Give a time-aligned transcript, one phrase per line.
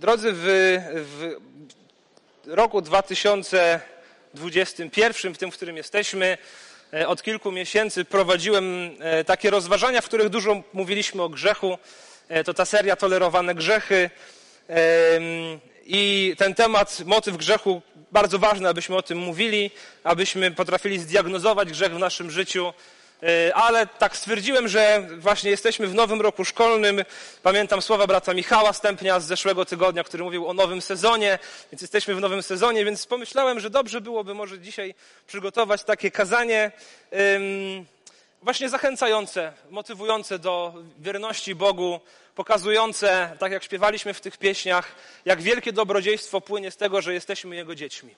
[0.00, 0.44] Drodzy, w,
[0.94, 1.34] w
[2.46, 6.38] roku 2021, w tym, w którym jesteśmy,
[6.94, 11.78] e, od kilku miesięcy prowadziłem e, takie rozważania, w których dużo mówiliśmy o grzechu.
[12.28, 14.10] E, to ta seria Tolerowane Grzechy.
[15.86, 17.82] I ten temat, motyw grzechu,
[18.12, 19.70] bardzo ważny, abyśmy o tym mówili,
[20.04, 22.72] abyśmy potrafili zdiagnozować grzech w naszym życiu
[23.54, 27.04] ale tak stwierdziłem, że właśnie jesteśmy w nowym roku szkolnym.
[27.42, 31.38] Pamiętam słowa brata Michała Stępnia z zeszłego tygodnia, który mówił o nowym sezonie,
[31.72, 34.94] więc jesteśmy w nowym sezonie, więc pomyślałem, że dobrze byłoby może dzisiaj
[35.26, 36.72] przygotować takie kazanie
[38.42, 42.00] właśnie zachęcające, motywujące do wierności Bogu,
[42.34, 44.94] pokazujące, tak jak śpiewaliśmy w tych pieśniach,
[45.24, 48.14] jak wielkie dobrodziejstwo płynie z tego, że jesteśmy Jego dziećmi.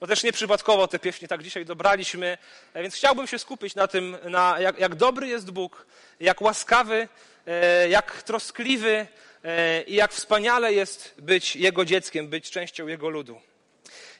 [0.00, 2.38] Bo też nieprzypadkowo te pieśni tak dzisiaj dobraliśmy,
[2.74, 5.86] e, więc chciałbym się skupić na tym, na jak, jak dobry jest Bóg,
[6.20, 7.08] jak łaskawy,
[7.46, 9.06] e, jak troskliwy
[9.44, 13.40] e, i jak wspaniale jest być Jego dzieckiem, być częścią Jego ludu.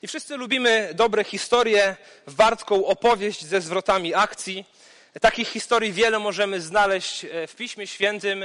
[0.03, 4.65] I wszyscy lubimy dobre historie, wartką opowieść ze zwrotami akcji.
[5.21, 8.45] Takich historii wiele możemy znaleźć w Piśmie Świętym.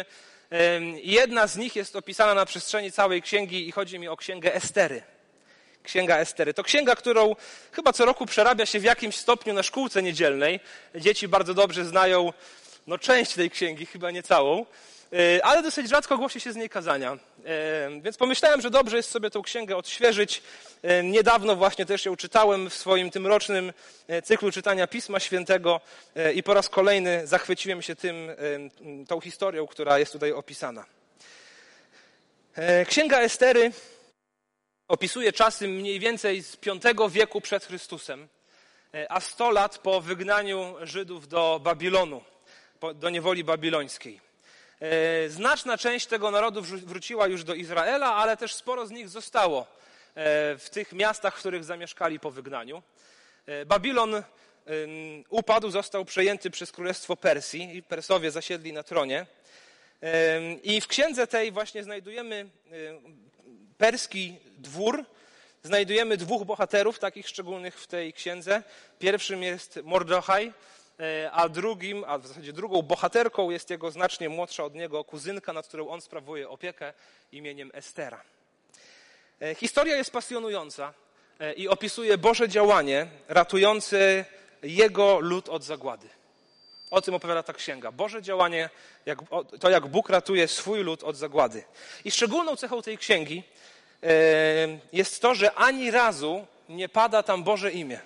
[1.03, 5.14] Jedna z nich jest opisana na przestrzeni całej księgi i chodzi mi o księgę Estery.
[5.85, 6.53] Księga Estery.
[6.53, 7.35] To księga, którą
[7.71, 10.59] chyba co roku przerabia się w jakimś stopniu na szkółce niedzielnej.
[10.95, 12.33] Dzieci bardzo dobrze znają
[12.87, 14.65] no, część tej księgi, chyba nie całą,
[15.13, 17.17] e, ale dosyć rzadko głosi się z niej kazania.
[17.45, 20.41] E, więc pomyślałem, że dobrze jest sobie tę księgę odświeżyć.
[20.81, 23.73] E, niedawno właśnie też ją czytałem w swoim tym rocznym
[24.23, 25.81] cyklu czytania Pisma Świętego
[26.35, 28.31] i po raz kolejny zachwyciłem się tym,
[29.07, 30.85] tą historią, która jest tutaj opisana.
[32.87, 33.71] Księga Estery
[34.87, 36.57] opisuje czasy mniej więcej z
[36.95, 38.27] V wieku przed Chrystusem,
[38.93, 42.23] e, a 100 lat po wygnaniu Żydów do Babilonu,
[42.95, 44.21] do niewoli babilońskiej.
[44.79, 49.61] E, znaczna część tego narodu wróciła już do Izraela, ale też sporo z nich zostało
[49.61, 49.65] e,
[50.57, 52.83] w tych miastach, w których zamieszkali po wygnaniu.
[53.65, 54.23] Babilon
[55.29, 59.25] upadł, został przejęty przez królestwo Persji i Persowie zasiedli na tronie.
[60.63, 62.49] I w księdze tej właśnie znajdujemy
[63.77, 65.05] perski dwór
[65.63, 68.63] znajdujemy dwóch bohaterów, takich szczególnych w tej księdze.
[68.99, 70.53] Pierwszym jest Mordechaj,
[70.99, 75.53] e, a drugim, a w zasadzie drugą bohaterką jest jego znacznie młodsza od niego kuzynka,
[75.53, 76.93] nad którą on sprawuje opiekę
[77.31, 78.21] imieniem Estera.
[79.41, 80.93] E, historia jest pasjonująca
[81.39, 84.25] e, i opisuje Boże działanie ratujące
[84.63, 86.14] jego lud od zagłady.
[86.95, 87.91] O tym opowiada ta księga.
[87.91, 88.69] Boże działanie,
[89.59, 91.63] to jak Bóg ratuje swój lud od zagłady.
[92.05, 93.43] I szczególną cechą tej księgi
[94.93, 97.99] jest to, że ani razu nie pada tam Boże imię.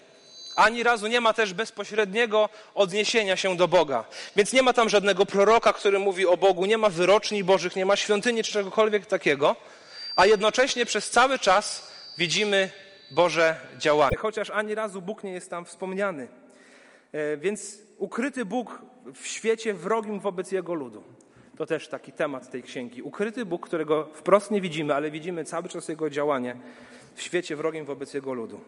[0.55, 4.05] Ani razu nie ma też bezpośredniego odniesienia się do Boga.
[4.35, 7.85] Więc nie ma tam żadnego proroka, który mówi o Bogu, nie ma wyroczni Bożych, nie
[7.85, 9.55] ma świątyni czy czegokolwiek takiego,
[10.15, 12.71] a jednocześnie przez cały czas widzimy
[13.11, 14.17] Boże działanie.
[14.17, 16.27] Chociaż ani razu Bóg nie jest tam wspomniany.
[17.11, 18.81] E, więc ukryty Bóg
[19.13, 21.03] w świecie wrogim wobec Jego ludu.
[21.57, 23.01] To też taki temat tej księgi.
[23.01, 26.55] Ukryty Bóg, którego wprost nie widzimy, ale widzimy cały czas Jego działanie
[27.15, 28.59] w świecie wrogim wobec Jego ludu.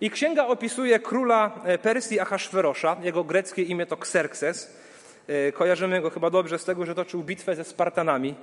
[0.00, 2.96] I księga opisuje króla e, Persji Ahasferosza.
[3.02, 4.76] Jego greckie imię to Xerxes.
[5.26, 8.34] E, kojarzymy go chyba dobrze z tego, że toczył bitwę ze Spartanami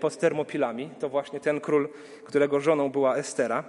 [0.00, 0.90] pod Termopilami.
[1.00, 1.88] To właśnie ten król,
[2.24, 3.64] którego żoną była Estera.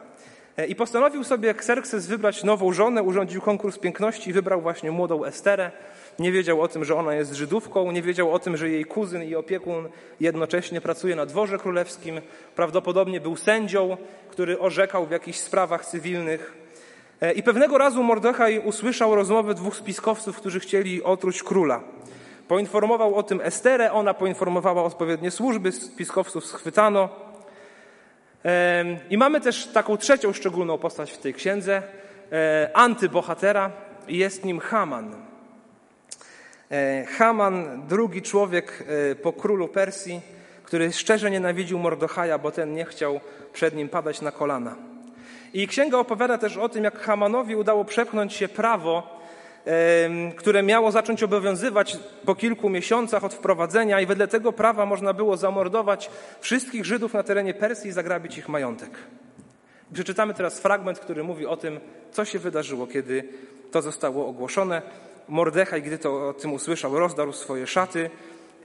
[0.67, 5.71] I postanowił sobie Xerxes wybrać nową żonę, urządził konkurs piękności i wybrał właśnie młodą Esterę
[6.19, 9.23] nie wiedział o tym, że ona jest Żydówką, nie wiedział o tym, że jej kuzyn
[9.23, 9.89] i opiekun
[10.19, 12.21] jednocześnie pracuje na dworze królewskim.
[12.55, 13.97] Prawdopodobnie był sędzią,
[14.29, 16.53] który orzekał w jakichś sprawach cywilnych.
[17.21, 21.83] E, I pewnego razu Mordechaj usłyszał rozmowę dwóch spiskowców, którzy chcieli otruć króla.
[22.47, 27.28] Poinformował o tym Esterę, ona poinformowała odpowiednie służby, spiskowców schwytano.
[29.09, 31.83] I mamy też taką trzecią szczególną postać w tej księdze,
[32.31, 33.71] e, antybohatera,
[34.07, 35.15] jest nim Haman.
[36.71, 40.21] E, Haman, drugi człowiek e, po królu Persji,
[40.63, 43.19] który szczerze nienawidził Mordochaja, bo ten nie chciał
[43.53, 44.75] przed nim padać na kolana.
[45.53, 49.18] I księga opowiada też o tym, jak Hamanowi udało przepchnąć się prawo,
[50.35, 55.37] które miało zacząć obowiązywać po kilku miesiącach od wprowadzenia, i wedle tego prawa można było
[55.37, 56.09] zamordować
[56.39, 58.89] wszystkich Żydów na terenie Persji i zagrabić ich majątek.
[59.93, 61.79] Przeczytamy teraz fragment, który mówi o tym,
[62.11, 63.23] co się wydarzyło, kiedy
[63.71, 64.81] to zostało ogłoszone.
[65.27, 68.09] Mordechaj, gdy to o tym usłyszał, rozdarł swoje szaty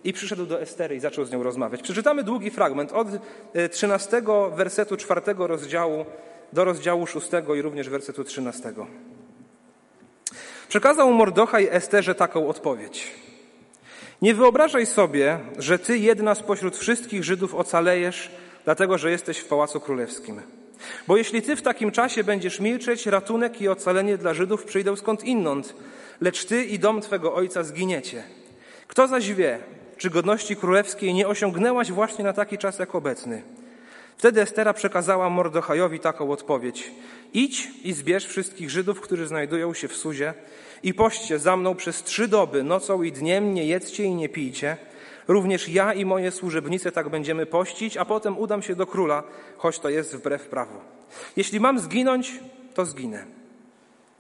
[0.05, 1.83] i przyszedł do Estery i zaczął z nią rozmawiać.
[1.83, 3.09] Przeczytamy długi fragment od
[3.71, 6.05] 13 e, wersetu 4 rozdziału
[6.53, 8.73] do rozdziału 6 i również wersetu 13.
[10.69, 13.11] Przekazał Mordochaj Esterze taką odpowiedź.
[14.23, 18.31] Nie wyobrażaj sobie, że ty jedna spośród wszystkich Żydów ocalejesz,
[18.65, 20.43] dlatego że jesteś w pałacu królewskim.
[21.09, 25.25] Bo jeśli ty w takim czasie będziesz milczeć, ratunek i ocalenie dla Żydów przyjdą skąd
[25.25, 25.75] inąd,
[26.21, 28.23] lecz ty i dom twego ojca zginiecie.
[28.87, 29.59] Kto zaś wie,
[29.97, 33.43] czy godności królewskiej nie osiągnęłaś właśnie na taki czas jak obecny?
[34.17, 36.91] Wtedy Estera przekazała Mordochajowi taką odpowiedź.
[37.35, 40.35] Idź i zbierz wszystkich Żydów, którzy znajdują się w Suzie
[40.83, 44.77] i poście za mną przez trzy doby, nocą i dniem, nie jedzcie i nie pijcie.
[45.29, 49.23] Również ja i moje służebnice tak będziemy pościć, a potem udam się do króla,
[49.57, 50.81] choć to jest wbrew prawu.
[51.37, 52.41] Jeśli mam zginąć,
[52.75, 53.25] to zginę.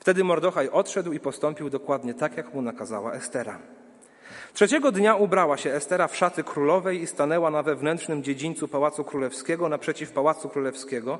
[0.00, 3.58] Wtedy Mordochaj odszedł i postąpił dokładnie tak, jak mu nakazała Estera.
[4.54, 9.68] Trzeciego dnia ubrała się Estera w szaty królowej i stanęła na wewnętrznym dziedzińcu Pałacu Królewskiego
[9.68, 11.18] naprzeciw Pałacu Królewskiego.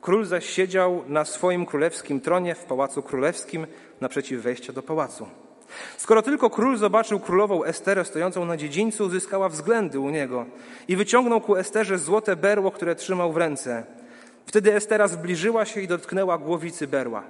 [0.00, 3.66] Król zaś siedział na swoim królewskim tronie w Pałacu Królewskim
[4.00, 5.26] naprzeciw wejścia do pałacu.
[5.96, 10.46] Skoro tylko król zobaczył królową Esterę stojącą na dziedzińcu, uzyskała względy u niego
[10.88, 13.84] i wyciągnął ku Esterze złote berło, które trzymał w ręce.
[14.46, 17.22] Wtedy Estera zbliżyła się i dotknęła głowicy berła.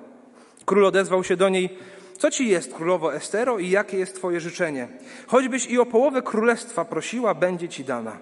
[0.64, 1.78] Król odezwał się do niej:
[2.22, 4.88] Co ci jest, królowo Estero, i jakie jest twoje życzenie?
[5.26, 8.18] Choćbyś i o połowę królestwa prosiła, będzie ci dana.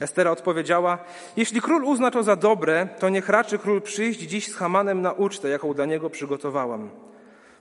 [0.00, 0.98] Estera odpowiedziała:
[1.36, 5.12] Jeśli król uzna to za dobre, to niech raczy król przyjść dziś z Hamanem na
[5.12, 6.90] ucztę, jaką dla niego przygotowałam.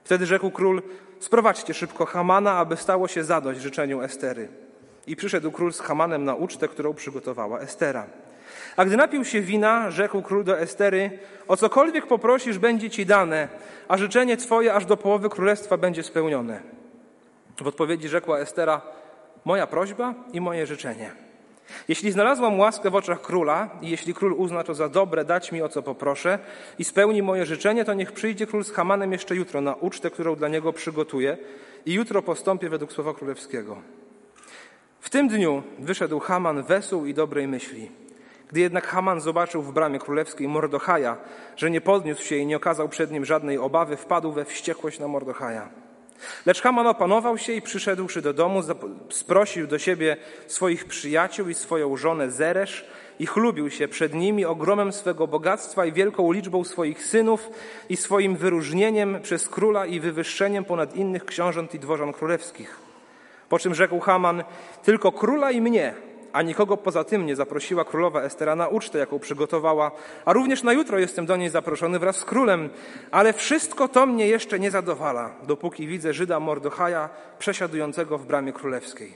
[0.03, 0.81] Wtedy rzekł król:
[1.19, 4.47] Sprowadźcie szybko Hamana, aby stało się zadość życzeniu Estery.
[5.07, 8.07] I przyszedł król z Hamanem na ucztę, którą przygotowała Estera.
[8.77, 13.47] A gdy napił się wina, rzekł król do Estery: O cokolwiek poprosisz, będzie ci dane,
[13.87, 16.61] a życzenie twoje aż do połowy królestwa będzie spełnione.
[17.61, 18.81] W odpowiedzi rzekła Estera:
[19.45, 21.11] Moja prośba i moje życzenie.
[21.87, 25.61] Jeśli znalazłam łaskę w oczach króla i jeśli król uzna to za dobre dać mi
[25.61, 26.39] o co poproszę
[26.79, 30.35] i spełni moje życzenie, to niech przyjdzie król z Hamanem jeszcze jutro na ucztę, którą
[30.35, 31.37] dla niego przygotuję
[31.85, 33.77] i jutro postąpię według słowa królewskiego.
[34.99, 37.91] W tym dniu wyszedł Haman wesół i dobrej myśli.
[38.53, 41.17] Gdy jednak Haman zobaczył w bramie królewskiej Mordochaja,
[41.55, 45.07] że nie podniósł się i nie okazał przed nim żadnej obawy, wpadł we wściekłość na
[45.07, 45.69] Mordochaja.
[46.45, 48.61] Lecz Haman opanował się i przyszedłszy do domu,
[49.09, 50.17] sprosił do siebie
[50.47, 52.85] swoich przyjaciół i swoją żonę Zeresz
[53.19, 57.49] i chlubił się przed nimi ogromem swego bogactwa i wielką liczbą swoich synów
[57.89, 62.77] i swoim wyróżnieniem przez króla i wywyższeniem ponad innych książąt i dworzan królewskich.
[63.49, 64.43] Po czym rzekł Haman,
[64.83, 65.93] tylko króla i mnie
[66.33, 69.91] a nikogo poza tym nie zaprosiła królowa Estera na ucztę, jaką przygotowała,
[70.25, 72.69] a również na jutro jestem do niej zaproszony wraz z królem,
[73.11, 77.09] ale wszystko to mnie jeszcze nie zadowala, dopóki widzę Żyda Mordochaja
[77.39, 79.13] przesiadującego w bramie królewskiej.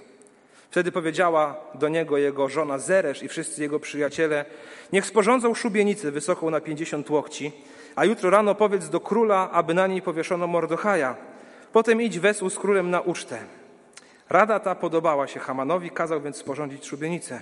[0.72, 4.46] Wtedy powiedziała do niego jego żona Zeresz i wszyscy jego przyjaciele,
[4.94, 7.52] niech sporządzą szubienicę wysoką na pięćdziesiąt łokci,
[7.96, 11.16] a jutro rano powiedz do króla, aby na niej powieszono Mordochaja.
[11.74, 13.40] Potem idź wesół z królem na ucztę.
[14.30, 17.42] Rada ta podobała się Hamanowi, kazał więc sporządzić szubienicę.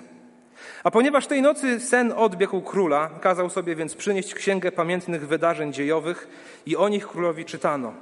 [0.84, 6.28] A ponieważ tej nocy sen odbiegł króla, kazał sobie więc przynieść księgę pamiętnych wydarzeń dziejowych
[6.66, 7.94] i o nich królowi czytano.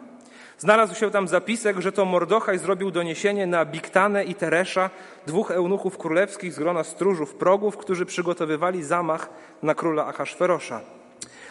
[0.57, 4.89] Znalazł się tam zapisek, że to Mordochaj zrobił doniesienie na Biktanę i Teresza,
[5.27, 9.29] dwóch eunuchów królewskich z grona stróżów progów, którzy przygotowywali zamach
[9.63, 10.81] na króla Achaszferosza.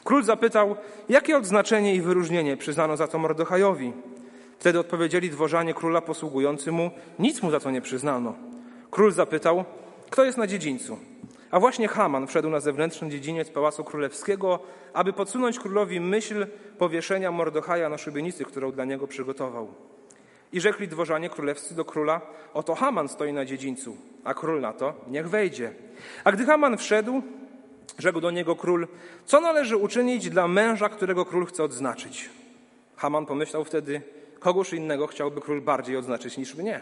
[0.05, 0.77] Król zapytał,
[1.09, 3.93] jakie odznaczenie i wyróżnienie przyznano za to Mordochajowi.
[4.63, 8.35] Wtedy odpowiedzieli dworzanie króla posługujący mu, nic mu za to nie przyznano.
[8.91, 9.65] Król zapytał,
[10.11, 10.99] kto jest na dziedzińcu?
[11.51, 14.59] A właśnie Haman wszedł na zewnętrzny dziedziniec Pałacu Królewskiego,
[14.93, 16.47] aby podsunąć królowi myśl
[16.79, 19.75] powieszenia Mordochaja na szubienicy, którą dla niego przygotował.
[20.53, 22.21] I rzekli dworzanie królewscy do króla,
[22.55, 25.73] oto Haman stoi na dziedzińcu, a król na to, niech wejdzie.
[26.25, 27.23] A gdy Haman wszedł,
[27.99, 28.89] rzekł do niego król,
[29.25, 32.31] co należy uczynić dla męża, którego król chce odznaczyć?
[32.97, 34.03] Haman pomyślał wtedy,
[34.43, 36.81] Kogoż innego chciałby król bardziej odznaczyć niż mnie.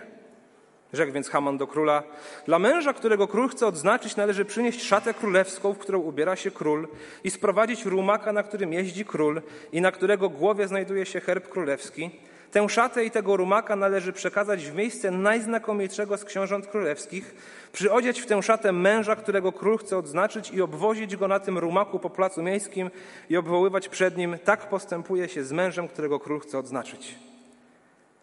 [0.93, 2.03] Rzekł więc Haman do króla:
[2.47, 6.89] Dla męża, którego król chce odznaczyć, należy przynieść szatę królewską, w którą ubiera się król,
[7.25, 12.11] i sprowadzić rumaka, na którym jeździ król i na którego głowie znajduje się herb królewski.
[12.51, 17.35] Tę szatę i tego rumaka należy przekazać w miejsce najznakomitszego z książąt królewskich,
[17.73, 21.99] przyodziać w tę szatę męża, którego król chce odznaczyć i obwozić go na tym rumaku
[21.99, 22.91] po placu miejskim
[23.31, 27.30] i obwoływać przed nim, tak postępuje się z mężem, którego król chce odznaczyć.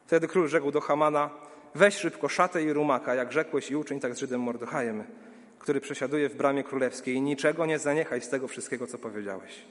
[0.08, 1.30] Wtedy król rzekł do Hamana,
[1.76, 5.04] weź szybko szatę i rumaka, jak rzekłeś i uczyń tak z Żydem Mordochajem,
[5.60, 9.66] który przesiaduje w bramie królewskiej i niczego nie zaniechaj z tego wszystkiego, co powiedziałeś.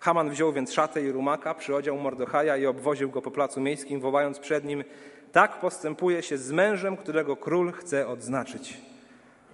[0.00, 4.38] Haman wziął więc szatę i rumaka, przyodział Mordochaja i obwoził go po placu miejskim, wołając
[4.38, 4.84] przed nim,
[5.32, 8.80] tak postępuje się z mężem, którego król chce odznaczyć.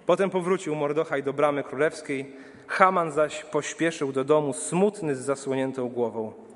[0.06, 2.32] Potem powrócił Mordochaj do bramy królewskiej,
[2.66, 6.49] Haman zaś pośpieszył do domu smutny z zasłoniętą głową.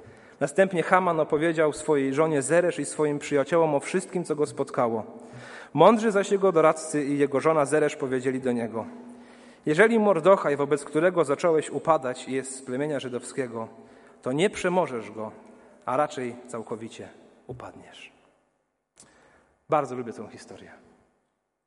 [0.45, 5.05] Następnie Haman opowiedział swojej żonie Zeresz i swoim przyjaciołom o wszystkim, co go spotkało.
[5.75, 8.87] Mądrzy zaś jego doradcy i jego żona Zeresz powiedzieli do niego:
[9.67, 13.69] Jeżeli Mordochaj, wobec którego zacząłeś upadać, jest z plemienia żydowskiego,
[14.23, 15.31] to nie przemożesz go,
[15.87, 17.09] a raczej całkowicie
[17.47, 18.13] upadniesz.
[19.69, 20.84] Bardzo lubię tę historię.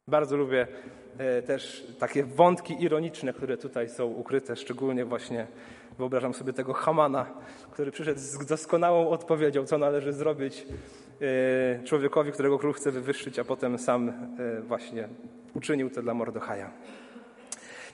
[0.09, 0.67] Bardzo lubię
[1.17, 5.47] e, też takie wątki ironiczne, które tutaj są ukryte, szczególnie właśnie
[5.97, 7.25] wyobrażam sobie tego Hamana,
[7.71, 10.65] który przyszedł z doskonałą odpowiedzią, co należy zrobić
[11.21, 15.07] e, człowiekowi, którego król chce wywyższyć, a potem sam e, właśnie
[15.53, 16.71] uczynił to dla Mordochaja.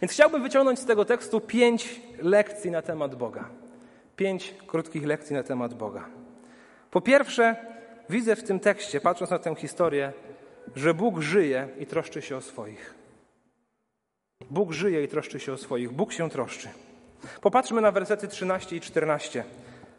[0.02, 3.50] Więc chciałbym wyciągnąć z tego tekstu pięć lekcji na temat Boga.
[4.16, 6.06] Pięć krótkich lekcji na temat Boga.
[6.92, 7.56] Po pierwsze,
[8.10, 10.14] widzę w tym tekście, patrząc na tę historię,
[10.76, 12.94] że Bóg żyje i troszczy się o swoich.
[14.50, 15.92] Bóg żyje i troszczy się o swoich.
[15.92, 16.70] Bóg się troszczy.
[17.42, 19.44] Popatrzmy na wersety 13 i 14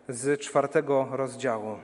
[0.09, 1.79] z czwartego rozdziału.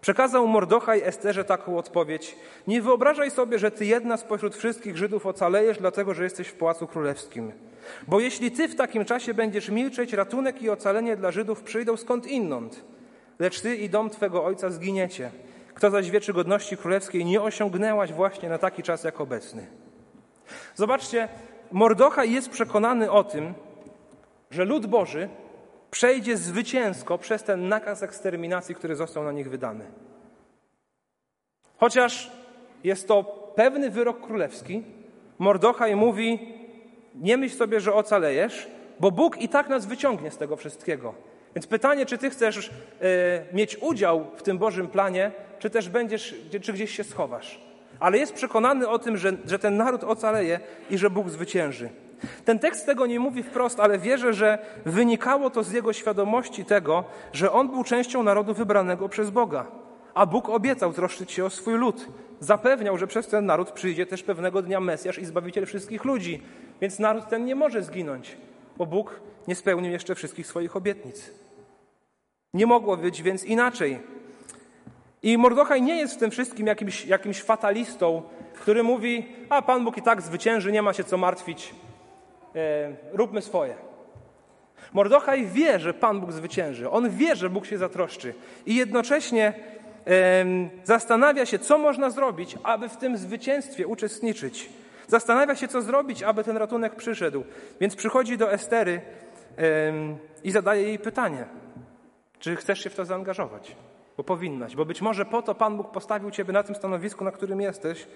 [0.00, 2.36] Przekazał Mordochaj Esterze taką odpowiedź:
[2.66, 6.86] Nie wyobrażaj sobie, że ty jedna spośród wszystkich Żydów ocalejesz, dlatego że jesteś w pałacu
[6.86, 7.52] królewskim.
[8.08, 12.26] Bo jeśli ty w takim czasie będziesz milczeć, ratunek i ocalenie dla Żydów przyjdą skąd
[12.26, 12.84] inąd.
[13.38, 15.30] Lecz ty i dom twego ojca zginiecie.
[15.76, 19.66] Kto zaś wieczy godności królewskiej nie osiągnęłaś właśnie na taki czas jak obecny.
[20.74, 21.28] Zobaczcie,
[21.72, 23.54] Mordochaj jest przekonany o tym,
[24.50, 25.28] że lud Boży
[25.90, 29.84] przejdzie zwycięsko przez ten nakaz eksterminacji, który został na nich wydany.
[31.76, 32.32] Chociaż
[32.84, 34.82] jest to pewny wyrok królewski,
[35.38, 36.54] Mordochaj mówi:
[37.14, 38.68] Nie myśl sobie, że ocalejesz,
[39.00, 41.14] bo Bóg i tak nas wyciągnie z tego wszystkiego.
[41.54, 42.72] Więc pytanie, czy ty chcesz e,
[43.52, 47.60] mieć udział w tym Bożym planie, czy też będziesz, czy gdzieś się schowasz.
[48.00, 50.60] Ale jest przekonany o tym, że, że ten naród ocaleje
[50.90, 51.90] i że Bóg zwycięży.
[52.44, 57.04] Ten tekst tego nie mówi wprost, ale wierzę, że wynikało to z jego świadomości tego,
[57.32, 59.66] że on był częścią narodu wybranego przez Boga.
[60.14, 62.08] A Bóg obiecał troszczyć się o swój lud.
[62.40, 66.42] Zapewniał, że przez ten naród przyjdzie też pewnego dnia Mesjasz i Zbawiciel wszystkich ludzi.
[66.80, 68.36] Więc naród ten nie może zginąć,
[68.76, 71.30] bo Bóg nie spełnił jeszcze wszystkich swoich obietnic.
[72.54, 73.98] Nie mogło być więc inaczej.
[75.22, 78.22] I Mordochaj nie jest w tym wszystkim jakimś, jakimś fatalistą,
[78.54, 81.74] który mówi, a Pan Bóg i tak zwycięży, nie ma się co martwić,
[82.54, 83.74] e, róbmy swoje.
[84.92, 86.90] Mordochaj wie, że Pan Bóg zwycięży.
[86.90, 88.34] On wie, że Bóg się zatroszczy.
[88.66, 89.52] I jednocześnie
[90.84, 94.68] zastanawia się, co można zrobić, aby w tym zwycięstwie uczestniczyć.
[95.06, 97.44] Zastanawia się, co zrobić, aby ten ratunek przyszedł.
[97.80, 99.00] Więc przychodzi do Estery
[100.44, 101.44] i zadaje jej pytanie,
[102.38, 103.76] czy chcesz się w to zaangażować
[104.16, 107.32] bo powinnaś, bo być może po to Pan Bóg postawił Ciebie na tym stanowisku, na
[107.32, 108.06] którym jesteś,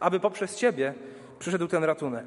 [0.00, 0.94] aby poprzez Ciebie
[1.38, 2.24] przyszedł ten ratunek.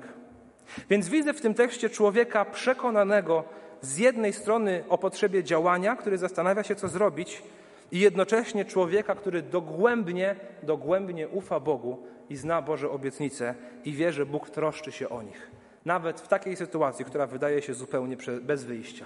[0.90, 3.44] Więc widzę w tym tekście człowieka przekonanego
[3.82, 7.44] z jednej strony o potrzebie działania, który zastanawia się, co zrobić,
[7.92, 11.98] i jednocześnie człowieka, który dogłębnie, dogłębnie ufa Bogu
[12.30, 15.52] i zna Boże obietnice i wie, że Bóg troszczy się o nich.
[15.86, 19.06] Nawet w takiej sytuacji, która wydaje się zupełnie bez wyjścia.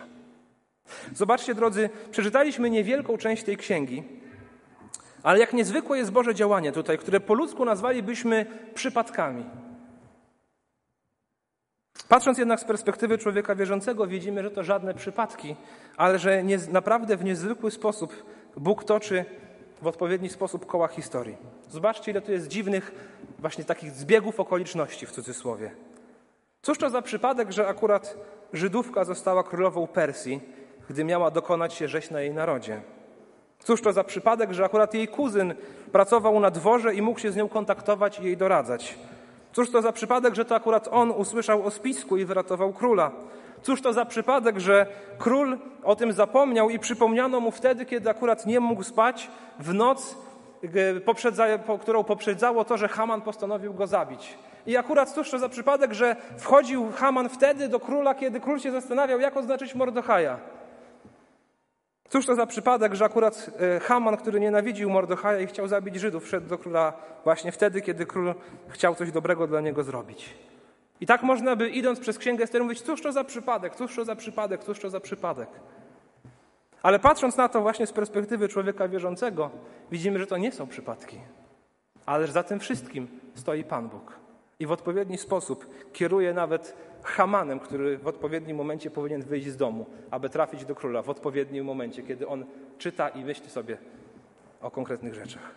[1.14, 4.04] Zobaczcie, drodzy, przeczytaliśmy niewielką część tej księgi,
[5.24, 9.46] ale jak niezwykłe jest Boże działanie tutaj, które po ludzku nazwalibyśmy przypadkami.
[12.10, 15.56] Patrząc jednak z perspektywy człowieka wierzącego, widzimy, że to żadne przypadki,
[15.98, 18.26] ale że nie, naprawdę w niezwykły sposób
[18.58, 19.26] Bóg toczy
[19.82, 21.38] w odpowiedni sposób koła historii.
[21.70, 22.92] Zobaczcie, ile tu jest dziwnych,
[23.40, 25.72] właśnie takich zbiegów okoliczności w cudzysłowie.
[26.62, 28.18] Cóż to za przypadek, że akurat
[28.54, 30.42] Żydówka została królową Persji,
[30.90, 32.82] gdy miała dokonać się rzeź na jej narodzie.
[33.60, 35.54] Cóż to za przypadek, że akurat jej kuzyn
[35.92, 38.96] pracował na dworze i mógł się z nią kontaktować i jej doradzać.
[39.54, 43.12] Cóż to za przypadek, że to akurat on usłyszał o spisku i wyratował króla.
[43.62, 44.86] Cóż to za przypadek, że
[45.18, 50.16] król o tym zapomniał i przypomniano mu wtedy, kiedy akurat nie mógł spać w noc,
[51.82, 54.38] którą poprzedzało to, że Haman postanowił go zabić.
[54.68, 58.72] I akurat cóż to za przypadek, że wchodził Haman wtedy do króla, kiedy król się
[58.72, 60.38] zastanawiał, jak oznaczyć Mordochaja.
[62.10, 66.24] Cóż to za przypadek, że akurat e, Haman, który nienawidził Mordochaja i chciał zabić Żydów,
[66.24, 66.94] wszedł do króla
[67.24, 68.34] właśnie wtedy, kiedy król
[68.68, 70.36] chciał coś dobrego dla niego zrobić.
[71.02, 74.06] I tak można by, idąc przez Księgę Ester, mówić, cóż to za przypadek, cóż to
[74.06, 75.50] za przypadek, cóż to za przypadek.
[76.82, 79.50] Ale patrząc na to właśnie z perspektywy człowieka wierzącego,
[79.92, 81.18] widzimy, że to nie są przypadki.
[82.06, 84.25] Ale za tym wszystkim stoi Pan Bóg.
[84.60, 89.86] I w odpowiedni sposób kieruje nawet Hamanem, który w odpowiednim momencie powinien wyjść z domu,
[90.12, 92.46] aby trafić do króla w odpowiednim momencie, kiedy on
[92.78, 93.78] czyta i myśli sobie
[94.62, 95.56] o konkretnych rzeczach.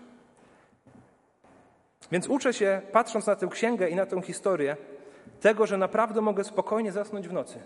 [2.13, 4.77] Więc uczę się, patrząc na tę księgę i na tę historię,
[5.41, 7.59] tego, że naprawdę mogę spokojnie zasnąć w nocy,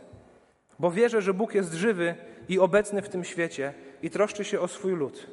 [0.79, 2.15] bo wierzę, że Bóg jest żywy
[2.49, 5.27] i obecny w tym świecie i troszczy się o swój lud.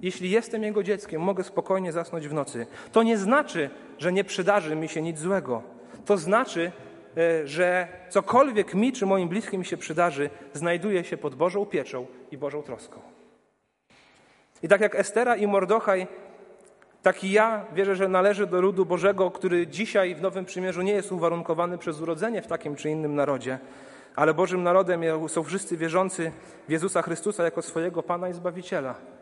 [0.00, 2.66] Jeśli jestem Jego dzieckiem, mogę spokojnie zasnąć w nocy.
[2.92, 5.62] To nie znaczy, że nie przydarzy mi się nic złego.
[6.04, 6.72] To znaczy,
[7.16, 12.38] e, że cokolwiek mi czy moim bliskim się przydarzy, znajduje się pod Bożą pieczą i
[12.38, 13.00] Bożą troską.
[14.62, 16.06] I tak jak Estera i Mordochaj,
[17.02, 21.12] taki ja wierzę, że należy do ludu Bożego, który dzisiaj w Nowym Przymierzu nie jest
[21.12, 23.58] uwarunkowany przez urodzenie w takim czy innym narodzie,
[24.16, 26.32] ale Bożym narodem są wszyscy wierzący
[26.68, 29.17] w Jezusa Chrystusa jako swojego Pana i Zbawiciela.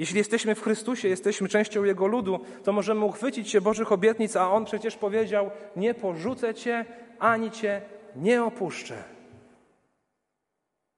[0.00, 4.50] Jeśli jesteśmy w Chrystusie, jesteśmy częścią Jego ludu, to możemy uchwycić się Bożych obietnic, a
[4.50, 6.84] On przecież powiedział: Nie porzucę Cię,
[7.18, 7.82] ani Cię
[8.16, 9.04] nie opuszczę.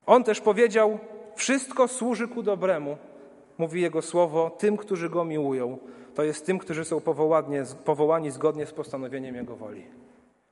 [0.07, 0.99] On też powiedział:
[1.37, 2.97] Wszystko służy ku dobremu,
[3.59, 5.79] mówi Jego słowo, tym, którzy Go miłują.
[6.15, 7.01] To jest tym, którzy są
[7.85, 9.87] powołani zgodnie z postanowieniem Jego woli.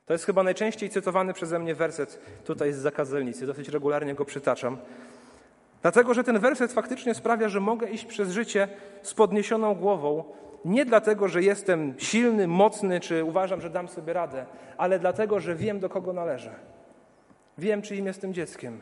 [0.05, 3.47] To jest chyba najczęściej cytowany przeze mnie werset tutaj z zakazelnicy.
[3.47, 4.77] Dosyć regularnie go przytaczam.
[5.81, 8.67] Dlatego, że ten werset faktycznie sprawia, że mogę iść przez życie
[9.01, 10.23] z podniesioną głową,
[10.65, 14.45] nie dlatego, że jestem silny, mocny, czy uważam, że dam sobie radę,
[14.77, 16.55] ale dlatego, że wiem, do kogo należę.
[17.57, 18.81] Wiem, czyim jestem dzieckiem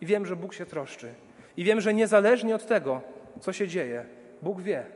[0.00, 1.14] i wiem, że Bóg się troszczy.
[1.56, 3.00] I wiem, że niezależnie od tego,
[3.40, 4.06] co się dzieje,
[4.42, 4.86] Bóg wie.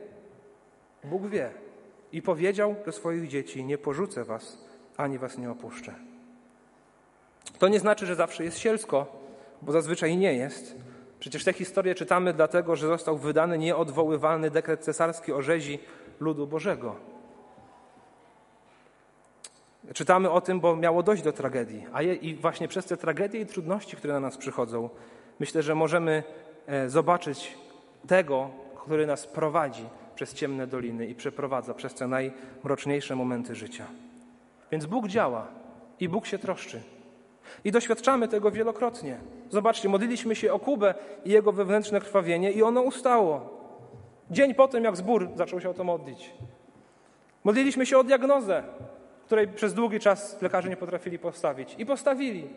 [1.03, 1.49] Bóg wie.
[2.11, 4.57] I powiedział do swoich dzieci: Nie porzucę was,
[4.97, 5.93] ani was nie opuszczę.
[7.59, 9.21] To nie znaczy, że zawsze jest sielsko,
[9.61, 10.75] bo zazwyczaj nie jest.
[11.25, 15.79] Przecież tę historię czytamy dlatego, że został wydany nieodwoływalny dekret cesarski o rzezi
[16.19, 16.95] ludu Bożego.
[19.93, 21.85] Czytamy o tym, bo miało dojść do tragedii.
[21.93, 24.89] A je, i właśnie przez te tragedie i trudności, które na nas przychodzą,
[25.39, 26.23] myślę, że możemy
[26.67, 27.57] e, zobaczyć
[28.07, 33.85] tego, który nas prowadzi przez ciemne doliny i przeprowadza przez te najmroczniejsze momenty życia.
[34.71, 35.47] Więc Bóg działa
[35.99, 36.94] i Bóg się troszczy.
[37.63, 39.17] I doświadczamy tego wielokrotnie.
[39.49, 40.93] Zobaczcie, modliliśmy się o Kubę
[41.25, 43.55] i jego wewnętrzne krwawienie i ono ustało.
[44.31, 46.33] Dzień po tym, jak zbór zaczął się o to modlić.
[47.43, 48.63] Modliliśmy się o diagnozę,
[49.25, 51.75] której przez długi czas lekarze nie potrafili postawić.
[51.77, 52.47] I postawili.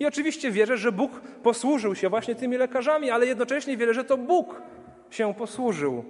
[0.00, 4.16] I oczywiście wierzę, że Bóg posłużył się właśnie tymi lekarzami, ale jednocześnie wierzę, że to
[4.16, 4.62] Bóg
[5.10, 6.04] się posłużył.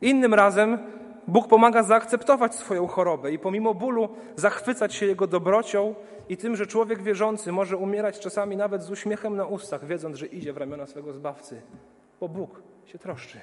[0.00, 0.78] Innym razem
[1.28, 5.94] Bóg pomaga zaakceptować swoją chorobę i pomimo bólu zachwycać się Jego dobrocią
[6.28, 10.26] i tym, że człowiek wierzący może umierać czasami nawet z uśmiechem na ustach, wiedząc, że
[10.26, 11.62] idzie w ramiona swego Zbawcy,
[12.20, 13.38] bo Bóg się troszczy.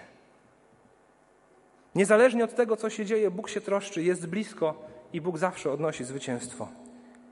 [1.96, 4.74] Niezależnie od tego, co się dzieje, Bóg się troszczy, jest blisko
[5.14, 6.68] i Bóg zawsze odnosi zwycięstwo.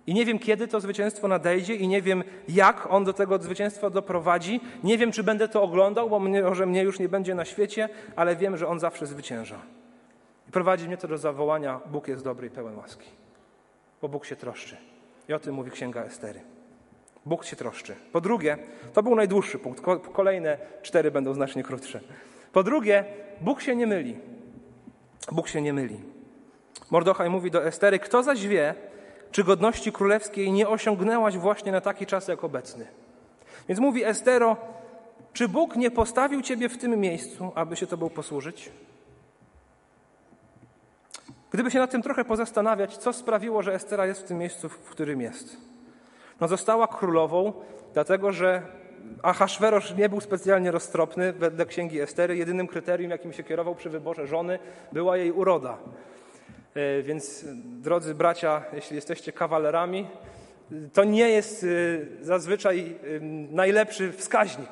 [0.08, 3.90] I nie wiem, kiedy to zwycięstwo nadejdzie, i nie wiem, jak on do tego zwycięstwa
[3.90, 4.62] doprowadzi.
[4.84, 8.36] Nie wiem, czy będę to oglądał, bo może mnie już nie będzie na świecie, ale
[8.36, 9.60] wiem, że on zawsze zwycięża.
[10.52, 13.10] Prowadzi mnie to do zawołania: Bóg jest dobry i pełen łaski,
[14.02, 14.78] bo Bóg się troszczy.
[15.30, 16.42] I o tym mówi Księga Estery.
[17.26, 17.96] Bóg się troszczy.
[18.12, 18.58] Po drugie,
[18.94, 19.84] to był najdłuższy punkt,
[20.14, 22.00] kolejne cztery będą znacznie krótsze.
[22.54, 23.06] Po drugie,
[23.42, 24.18] Bóg się nie myli.
[25.32, 26.00] Bóg się nie myli.
[26.92, 28.76] Mordochaj mówi do Estery: Kto zaś wie,
[29.32, 32.88] czy godności królewskiej nie osiągnęłaś właśnie na taki czas jak obecny?
[33.68, 34.58] Więc mówi Estero:
[35.34, 38.72] Czy Bóg nie postawił ciebie w tym miejscu, aby się tobą posłużyć?
[41.52, 44.90] Gdyby się nad tym trochę pozastanawiać, co sprawiło, że Estera jest w tym miejscu, w
[44.90, 45.58] którym jest.
[46.42, 47.54] No została królową,
[47.94, 48.62] dlatego że
[49.24, 52.38] Ahasverosz nie był specjalnie roztropny wedle księgi Estery.
[52.38, 54.60] Jedynym kryterium, jakim się kierował przy wyborze żony,
[54.92, 55.78] była jej uroda.
[56.76, 60.08] E, więc, drodzy bracia, jeśli jesteście kawalerami,
[60.94, 61.68] to nie jest e,
[62.26, 63.20] zazwyczaj e,
[63.52, 64.70] najlepszy wskaźnik.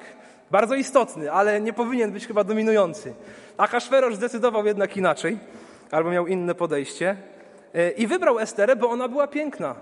[0.52, 3.14] Bardzo istotny, ale nie powinien być chyba dominujący.
[3.58, 5.40] Ahasverosz zdecydował jednak inaczej
[5.92, 7.16] albo miał inne podejście.
[7.74, 9.76] E, I wybrał Esterę, bo ona była piękna.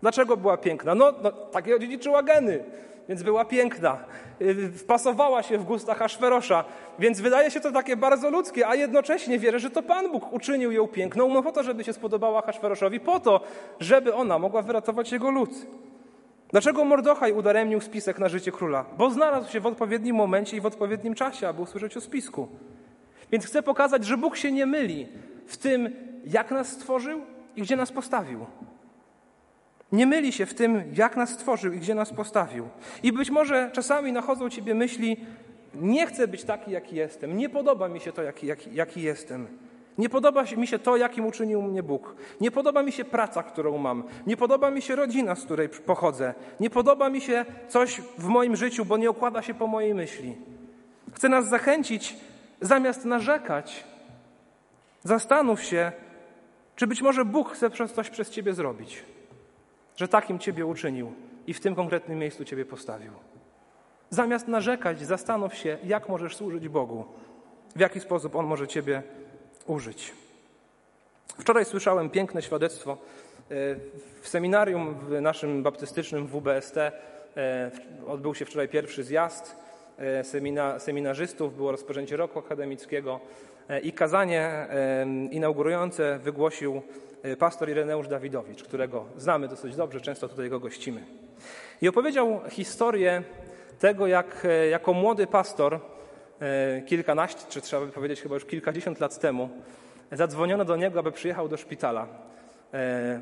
[0.00, 0.94] Dlaczego była piękna?
[0.94, 2.64] No, no takie odziedziczyła geny,
[3.08, 3.98] więc była piękna.
[4.40, 6.64] E, wpasowała się w gustach Aszferosza,
[6.98, 10.72] więc wydaje się to takie bardzo ludzkie, a jednocześnie wierzę, że to Pan Bóg uczynił
[10.72, 13.40] ją piękną, no po to, żeby się spodobała Aszferoszowi, po to,
[13.80, 15.50] żeby ona mogła wyratować jego lud.
[16.50, 18.84] Dlaczego Mordochaj udaremnił spisek na życie króla?
[18.98, 22.48] Bo znalazł się w odpowiednim momencie i w odpowiednim czasie, aby usłyszeć o spisku.
[23.32, 25.08] Więc chcę pokazać, że Bóg się nie myli,
[25.52, 25.90] w tym,
[26.24, 27.20] jak nas stworzył
[27.56, 28.46] i gdzie nas postawił.
[29.92, 32.68] Nie myli się w tym, jak nas stworzył i gdzie nas postawił.
[33.02, 35.16] I być może czasami nachodzą ciebie myśli,
[35.74, 39.46] nie chcę być taki, jaki jestem, nie podoba mi się to, jaki, jaki, jaki jestem.
[39.98, 42.16] Nie podoba mi się to, jakim uczynił mnie Bóg.
[42.40, 44.04] Nie podoba mi się praca, którą mam.
[44.26, 46.34] Nie podoba mi się rodzina, z której pochodzę.
[46.60, 50.36] Nie podoba mi się coś w moim życiu, bo nie okłada się po mojej myśli.
[51.12, 52.16] Chcę nas zachęcić,
[52.60, 53.84] zamiast narzekać,
[55.04, 55.92] Zastanów się,
[56.76, 59.04] czy być może Bóg chce coś przez ciebie zrobić,
[59.96, 61.12] że takim ciebie uczynił
[61.46, 63.12] i w tym konkretnym miejscu ciebie postawił.
[64.10, 67.04] Zamiast narzekać, zastanów się, jak możesz służyć Bogu,
[67.76, 69.02] w jaki sposób On może ciebie
[69.66, 70.12] użyć.
[71.38, 72.98] Wczoraj słyszałem piękne świadectwo
[74.22, 76.76] W seminarium w naszym baptystycznym WBST
[78.06, 79.56] odbył się wczoraj pierwszy zjazd
[80.22, 83.20] semina, seminarzystów, było rozpoczęcie roku akademickiego
[83.82, 84.66] i kazanie
[85.30, 86.82] inaugurujące wygłosił
[87.38, 91.04] pastor Ireneusz Dawidowicz, którego znamy dosyć dobrze, często tutaj go gościmy.
[91.82, 93.22] I opowiedział historię
[93.78, 95.80] tego, jak jako młody pastor,
[96.86, 99.48] kilkanaście, czy trzeba by powiedzieć chyba już kilkadziesiąt lat temu,
[100.12, 102.06] zadzwoniono do niego, aby przyjechał do szpitala,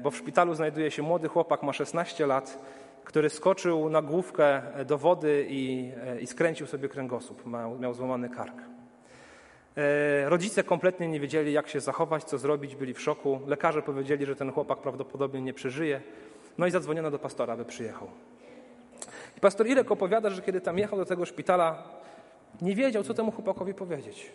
[0.02, 2.58] bo w szpitalu znajduje się młody chłopak, ma 16 lat,
[3.04, 8.54] który skoczył na główkę do wody i, i skręcił sobie kręgosłup, miał, miał złamany kark.
[10.24, 13.40] Rodzice kompletnie nie wiedzieli, jak się zachować, co zrobić, byli w szoku.
[13.46, 16.00] Lekarze powiedzieli, że ten chłopak prawdopodobnie nie przeżyje.
[16.58, 18.08] No i zadzwoniono do pastora, aby przyjechał.
[19.36, 21.82] I pastor Irek opowiada, że kiedy tam jechał do tego szpitala,
[22.62, 24.32] nie wiedział, co temu chłopakowi powiedzieć,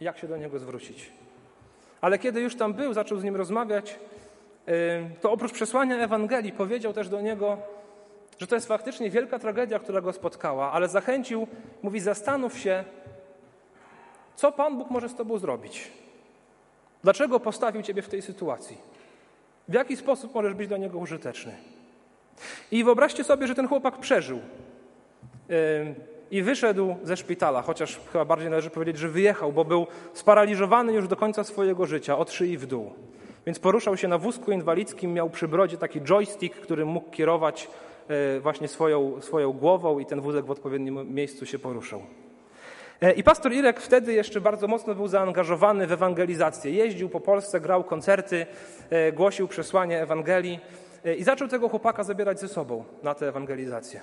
[0.00, 1.12] jak się do niego zwrócić.
[2.00, 3.98] Ale kiedy już tam był, zaczął z nim rozmawiać,
[5.20, 7.58] to oprócz przesłania Ewangelii powiedział też do niego,
[8.38, 11.46] że to jest faktycznie wielka tragedia, która go spotkała, ale zachęcił,
[11.82, 12.84] mówi: Zastanów się,
[14.38, 15.90] co Pan Bóg może z Tobą zrobić.
[17.02, 18.78] Dlaczego postawił Ciebie w tej sytuacji?
[19.68, 21.52] W jaki sposób możesz być dla Niego użyteczny?
[22.70, 24.38] I wyobraźcie sobie, że ten chłopak przeżył
[26.30, 31.08] i wyszedł ze szpitala, chociaż chyba bardziej należy powiedzieć, że wyjechał, bo był sparaliżowany już
[31.08, 32.92] do końca swojego życia, od szyi w dół.
[33.46, 37.70] Więc poruszał się na wózku inwalidzkim, miał przy brodzie taki joystick, który mógł kierować
[38.08, 42.02] e, właśnie swoją, swoją głową i ten wózek w odpowiednim miejscu się poruszał.
[43.02, 46.72] E, I pastor Irek wtedy jeszcze bardzo mocno był zaangażowany w ewangelizację.
[46.72, 48.46] Jeździł po Polsce, grał koncerty,
[48.90, 50.60] e, głosił przesłanie Ewangelii
[51.18, 54.00] i zaczął tego chłopaka zabierać ze sobą na tę ewangelizację.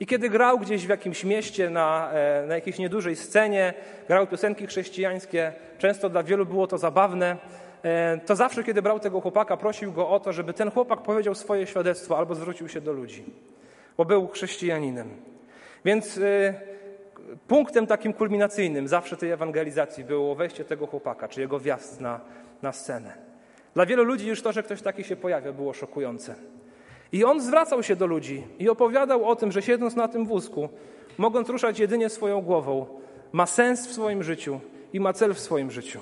[0.00, 2.10] I kiedy grał gdzieś w jakimś mieście na,
[2.46, 3.74] na jakiejś niedużej scenie,
[4.08, 7.36] grał piosenki chrześcijańskie, często dla wielu było to zabawne,
[7.84, 11.34] E, to zawsze, kiedy brał tego chłopaka, prosił go o to, żeby ten chłopak powiedział
[11.34, 13.24] swoje świadectwo albo zwrócił się do ludzi,
[13.96, 15.08] bo był chrześcijaninem.
[15.84, 16.54] Więc e,
[17.48, 22.20] punktem takim kulminacyjnym zawsze tej ewangelizacji było wejście tego chłopaka, czy jego wjazd na,
[22.62, 23.12] na scenę.
[23.74, 26.34] Dla wielu ludzi już to, że ktoś taki się pojawia, było szokujące.
[27.12, 30.68] I on zwracał się do ludzi i opowiadał o tym, że siedząc na tym wózku,
[31.18, 32.86] mogąc ruszać jedynie swoją głową,
[33.32, 34.60] ma sens w swoim życiu
[34.92, 36.00] i ma cel w swoim życiu.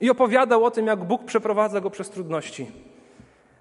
[0.00, 2.70] I opowiadał o tym, jak Bóg przeprowadza go przez trudności.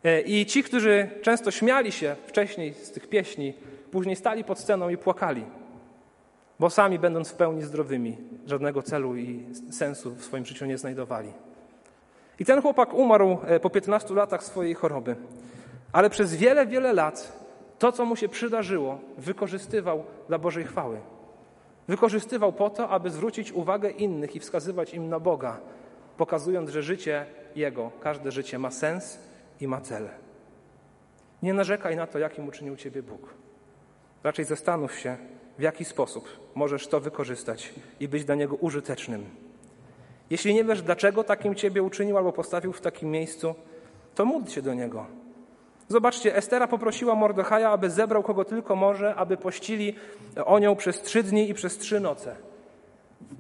[0.04, 3.54] E, I ci, którzy często śmiali się wcześniej z tych pieśni,
[3.92, 5.46] później stali pod sceną i płakali,
[6.62, 11.34] bo sami, będąc w pełni zdrowymi, żadnego celu i sensu w swoim życiu nie znajdowali.
[12.40, 15.16] I ten chłopak umarł e, po 15 latach swojej choroby,
[15.92, 17.42] ale przez wiele, wiele lat
[17.80, 21.00] to, co mu się przydarzyło, wykorzystywał dla Bożej chwały.
[21.88, 25.60] Wykorzystywał po to, aby zwrócić uwagę innych i wskazywać im na Boga,
[26.18, 29.20] pokazując, że życie Jego, każde życie ma sens
[29.62, 30.10] i ma cel.
[31.44, 33.34] Nie narzekaj na to, jakim uczynił Ciebie Bóg.
[34.24, 35.18] Raczej zastanów się,
[35.58, 39.26] w jaki sposób możesz to wykorzystać i być dla Niego użytecznym.
[40.30, 43.56] Jeśli nie wiesz, dlaczego takim Ciebie uczynił albo postawił w takim miejscu,
[44.16, 45.06] to módl się do Niego.
[45.88, 49.96] Zobaczcie, Estera poprosiła Mordechaja, aby zebrał kogo tylko może, aby pościli
[50.46, 52.36] o nią przez trzy dni i przez trzy noce.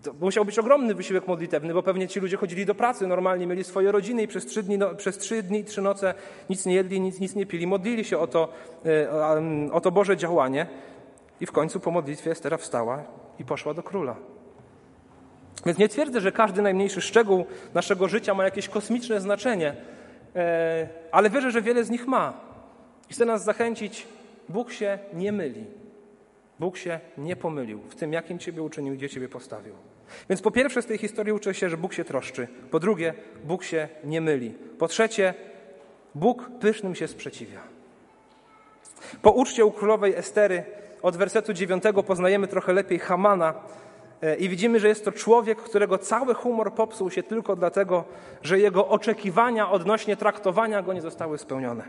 [0.03, 3.63] To musiał być ogromny wysiłek modlitewny, bo pewnie ci ludzie chodzili do pracy, normalnie mieli
[3.63, 6.13] swoje rodziny i przez trzy dni, no, przez trzy dni trzy noce
[6.49, 7.67] nic nie jedli, nic, nic nie pili.
[7.67, 8.49] Modlili się o to,
[8.85, 10.67] e, o to Boże działanie
[11.41, 13.03] i w końcu po modlitwie Estera wstała
[13.39, 14.15] i poszła do króla.
[15.65, 19.75] Więc nie twierdzę, że każdy najmniejszy szczegół naszego życia ma jakieś kosmiczne znaczenie,
[20.35, 22.33] e, ale wierzę, że wiele z nich ma.
[23.09, 24.07] I chcę nas zachęcić,
[24.49, 25.65] Bóg się nie myli.
[26.59, 29.73] Bóg się nie pomylił w tym, jakim Ciebie uczynił, gdzie Ciebie postawił.
[30.29, 32.47] Więc po pierwsze z tej historii uczę się, że Bóg się troszczy.
[32.71, 34.49] Po drugie, Bóg się nie myli.
[34.77, 35.33] Po trzecie,
[36.15, 37.61] Bóg pysznym się sprzeciwia.
[39.21, 40.63] Po uczcie u królowej Estery
[41.01, 43.53] od wersetu dziewiątego poznajemy trochę lepiej Hamana
[44.21, 48.03] e, i widzimy, że jest to człowiek, którego cały humor popsuł się tylko dlatego,
[48.41, 51.83] że jego oczekiwania odnośnie traktowania go nie zostały spełnione.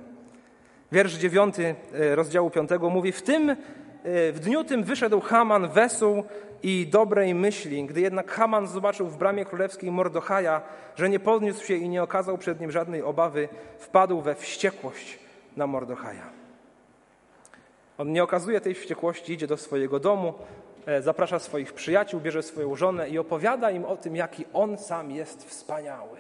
[0.93, 3.57] Wiersz dziewiąty e, rozdziału piątego mówi: W tym
[4.05, 6.25] w dniu tym wyszedł Haman wesół
[6.63, 7.85] i dobrej myśli.
[7.85, 10.63] Gdy jednak Haman zobaczył w bramie królewskiej Mordochaja,
[10.97, 13.49] że nie podniósł się i nie okazał przed nim żadnej obawy,
[13.79, 15.19] wpadł we wściekłość
[15.57, 16.42] na Mordochaja.
[18.03, 20.35] On nie okazuje tej wściekłości, idzie do swojego domu,
[20.87, 25.11] e, zaprasza swoich przyjaciół, bierze swoją żonę i opowiada im o tym, jaki on sam
[25.11, 26.19] jest wspaniały,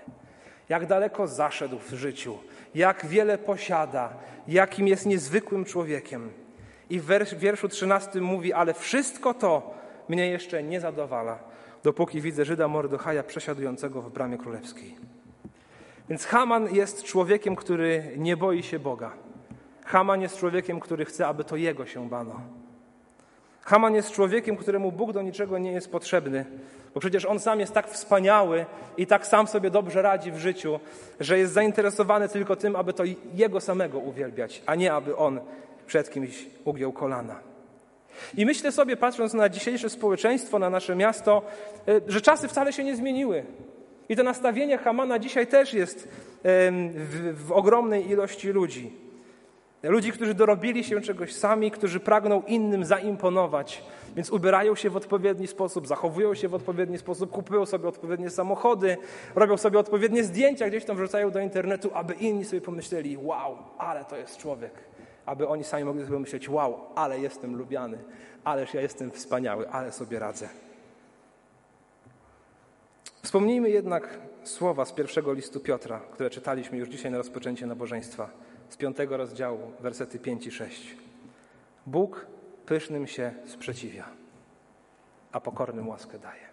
[0.68, 2.38] jak daleko zaszedł w życiu,
[2.74, 4.12] jak wiele posiada,
[4.48, 6.30] jakim jest niezwykłym człowiekiem.
[6.90, 9.74] I w wierszu 13 mówi, ale wszystko to
[10.08, 11.38] mnie jeszcze nie zadowala,
[11.82, 14.96] dopóki widzę Żyda Mordochaja przesiadującego w bramie królewskiej.
[16.08, 19.12] Więc Haman jest człowiekiem, który nie boi się Boga.
[19.92, 22.40] Haman jest człowiekiem, który chce, aby to jego się bano.
[23.60, 26.44] Haman jest człowiekiem, któremu Bóg do niczego nie jest potrzebny,
[26.94, 30.80] bo przecież on sam jest tak wspaniały i tak sam sobie dobrze radzi w życiu,
[31.20, 35.40] że jest zainteresowany tylko tym, aby to jego samego uwielbiać, a nie aby on
[35.86, 37.40] przed kimś ugiął kolana.
[38.36, 41.42] I myślę sobie, patrząc na dzisiejsze społeczeństwo, na nasze miasto,
[41.88, 43.44] e, że czasy wcale się nie zmieniły.
[44.08, 46.08] I to nastawienie Hamana dzisiaj też jest
[46.44, 49.01] w, w ogromnej ilości ludzi.
[49.82, 53.84] Ludzi, którzy dorobili się czegoś sami, którzy pragną innym zaimponować,
[54.16, 58.96] więc ubierają się w odpowiedni sposób, zachowują się w odpowiedni sposób, kupują sobie odpowiednie samochody,
[59.34, 64.04] robią sobie odpowiednie zdjęcia, gdzieś tam wrzucają do internetu, aby inni sobie pomyśleli: Wow, ale
[64.04, 64.72] to jest człowiek.
[65.26, 67.98] Aby oni sami mogli sobie myśleć: Wow, ale jestem lubiany,
[68.44, 70.48] ależ ja jestem wspaniały, ale sobie radzę.
[73.22, 78.30] Wspomnijmy jednak słowa z pierwszego listu Piotra, które czytaliśmy już dzisiaj na rozpoczęcie nabożeństwa
[78.72, 80.96] z piątego rozdziału, wersety 5 i 6.
[81.86, 82.26] Bóg
[82.66, 84.08] pysznym się sprzeciwia,
[85.32, 86.46] a pokornym łaskę daje.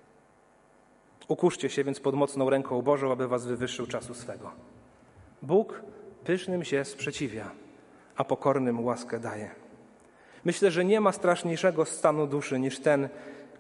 [1.27, 4.51] Ukuszcie się więc pod mocną ręką Bożą, aby was wywyższył czasu swego.
[5.41, 5.81] Bóg
[6.23, 7.51] pysznym się sprzeciwia,
[8.15, 9.49] a pokornym łaskę daje.
[10.45, 13.09] Myślę, że nie ma straszniejszego stanu duszy niż ten,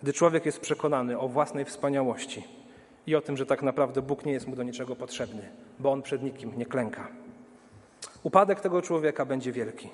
[0.03, 2.43] gdy człowiek jest przekonany o własnej wspaniałości
[3.07, 6.01] i o tym, że tak naprawdę Bóg nie jest mu do niczego potrzebny, bo on
[6.01, 7.18] przed nikim nie klęka.
[8.23, 9.89] Upadek tego człowieka będzie wielki.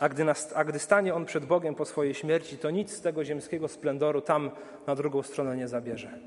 [0.00, 3.00] A gdy, nas, a gdy stanie on przed Bogiem po swojej śmierci, to nic z
[3.00, 4.50] tego ziemskiego splendoru tam
[4.86, 6.18] na drugą stronę nie zabierze.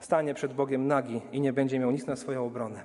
[0.00, 2.82] Stanie przed Bogiem nagi i nie będzie miał nic na swoją obronę.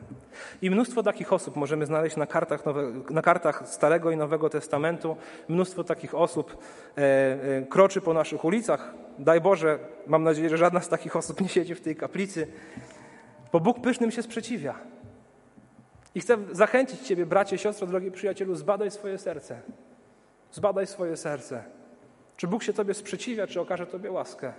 [0.61, 5.17] I mnóstwo takich osób możemy znaleźć na kartach, nowe, na kartach Starego i Nowego Testamentu.
[5.49, 6.57] Mnóstwo takich osób
[6.97, 8.93] e, e, kroczy po naszych ulicach.
[9.19, 12.47] Daj Boże, mam nadzieję, że żadna z takich osób nie siedzi w tej kaplicy,
[13.51, 14.75] bo Bóg pysznym się sprzeciwia.
[16.15, 19.61] I chcę zachęcić Ciebie, bracie, siostro, drogi przyjacielu, zbadaj swoje serce.
[20.51, 21.63] Zbadaj swoje serce.
[22.37, 24.53] Czy Bóg się Tobie sprzeciwia, czy okaże Tobie łaskę?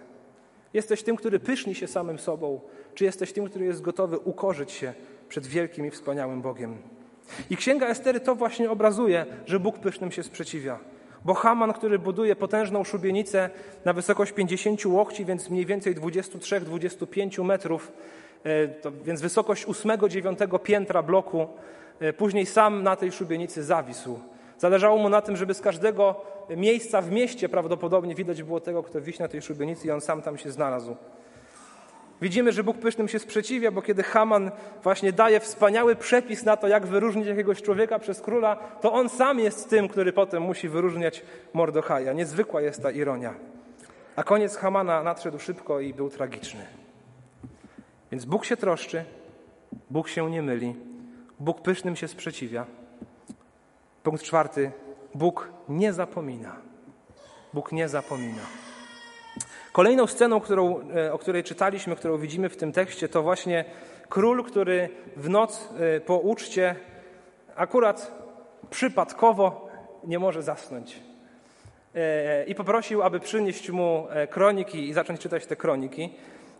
[0.74, 2.60] Jesteś tym, który pyszni się samym sobą,
[2.94, 4.94] czy jesteś tym, który jest gotowy ukorzyć się
[5.28, 6.76] przed wielkim i wspaniałym Bogiem?
[7.50, 10.78] I Księga Estery to właśnie obrazuje, że Bóg pysznym się sprzeciwia.
[11.24, 13.50] Bo Haman, który buduje potężną szubienicę
[13.84, 17.92] na wysokość 50 łokci, więc mniej więcej 23-25 metrów,
[18.82, 21.48] to więc wysokość ósmego, dziewiątego piętra bloku,
[22.00, 24.20] e, później sam na tej szubienicy zawisł.
[24.58, 26.20] Zależało mu na tym, żeby z każdego
[26.56, 30.22] miejsca w mieście prawdopodobnie widać było tego, kto wisi na tej szubienicy i on sam
[30.22, 30.96] tam się znalazł.
[32.22, 34.50] Widzimy, że Bóg pysznym się sprzeciwia, bo kiedy Haman
[34.82, 39.38] właśnie daje wspaniały przepis na to, jak wyróżnić jakiegoś człowieka przez króla, to on sam
[39.38, 42.12] jest tym, który potem musi wyróżniać Mordochaja.
[42.12, 43.34] Niezwykła jest ta ironia.
[44.16, 46.81] A koniec Hamana nadszedł szybko i był tragiczny.
[48.12, 49.04] Więc Bóg się troszczy,
[49.90, 50.74] Bóg się nie myli,
[51.40, 52.66] Bóg pysznym się sprzeciwia.
[54.02, 54.72] Punkt czwarty.
[55.14, 56.56] Bóg nie zapomina.
[57.52, 58.42] Bóg nie zapomina.
[59.72, 63.64] Kolejną sceną, którą, e, o której czytaliśmy, którą widzimy w tym tekście, to właśnie
[64.08, 66.76] król, który w noc e, po uczcie
[67.56, 68.12] akurat
[68.70, 69.68] przypadkowo
[70.04, 71.00] nie może zasnąć.
[71.94, 76.14] E, I poprosił, aby przynieść mu kroniki i zacząć czytać te kroniki.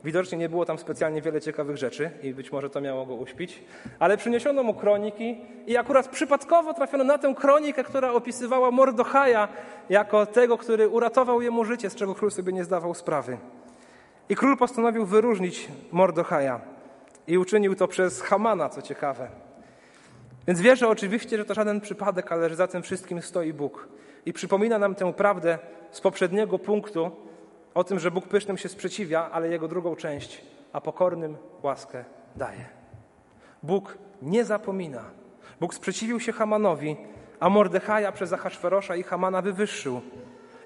[0.05, 3.65] Widocznie nie było tam specjalnie wiele ciekawych rzeczy i być może to miało go uśpić,
[3.99, 5.37] ale przyniesiono mu kroniki
[5.67, 9.49] i akurat przypadkowo trafiono na tę kronikę, która opisywała Mordochaja
[9.91, 13.39] jako tego, który uratował jemu życie, z czego król sobie nie zdawał sprawy.
[14.29, 16.61] I król postanowił wyróżnić Mordochaja
[17.27, 19.29] i uczynił to przez Hamana, co ciekawe.
[20.47, 23.89] Więc wierzę oczywiście, że to żaden przypadek, ale że za tym wszystkim stoi Bóg.
[24.27, 25.59] I przypomina nam tę prawdę
[25.91, 27.11] z poprzedniego punktu,
[27.75, 32.05] o tym, że Bóg pysznym się sprzeciwia, ale jego drugą część, a pokornym łaskę
[32.37, 32.65] daje.
[33.63, 35.03] Bóg nie zapomina.
[35.61, 36.97] Bóg sprzeciwił się Hamanowi,
[37.41, 40.01] a Mordechaja przez Ahasferosza i Hamana wywyższył.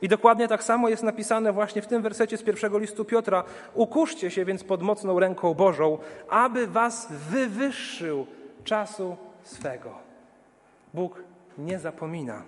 [0.03, 3.45] I dokładnie tak samo jest napisane właśnie w tym wersecie z pierwszego listu Piotra.
[3.75, 8.27] Ukuszcie się więc pod mocną ręką Bożą, aby was wywyższył
[8.65, 9.91] czasu swego.
[10.95, 11.23] Bóg
[11.59, 12.43] nie zapomina.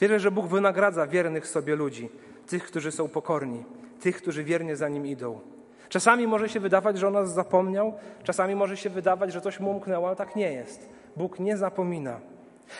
[0.00, 2.08] Wierzę, że Bóg wynagradza wiernych sobie ludzi
[2.50, 3.64] tych, którzy są pokorni,
[4.00, 5.40] tych, którzy wiernie za nim idą.
[5.88, 9.70] Czasami może się wydawać, że on nas zapomniał, czasami może się wydawać, że coś mu
[9.70, 10.88] umknęło, ale tak nie jest.
[11.16, 12.20] Bóg nie zapomina.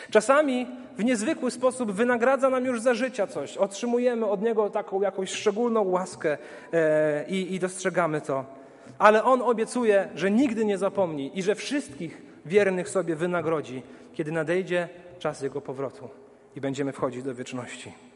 [0.09, 3.57] Czasami w niezwykły sposób wynagradza nam już za życia coś.
[3.57, 6.37] Otrzymujemy od Niego taką jakąś szczególną łaskę
[6.73, 8.45] e, i, i dostrzegamy to.
[8.99, 13.81] Ale On obiecuje, że nigdy nie zapomni i że wszystkich wiernych sobie wynagrodzi,
[14.13, 16.09] kiedy nadejdzie czas Jego powrotu
[16.55, 18.10] i będziemy wchodzić do wieczności.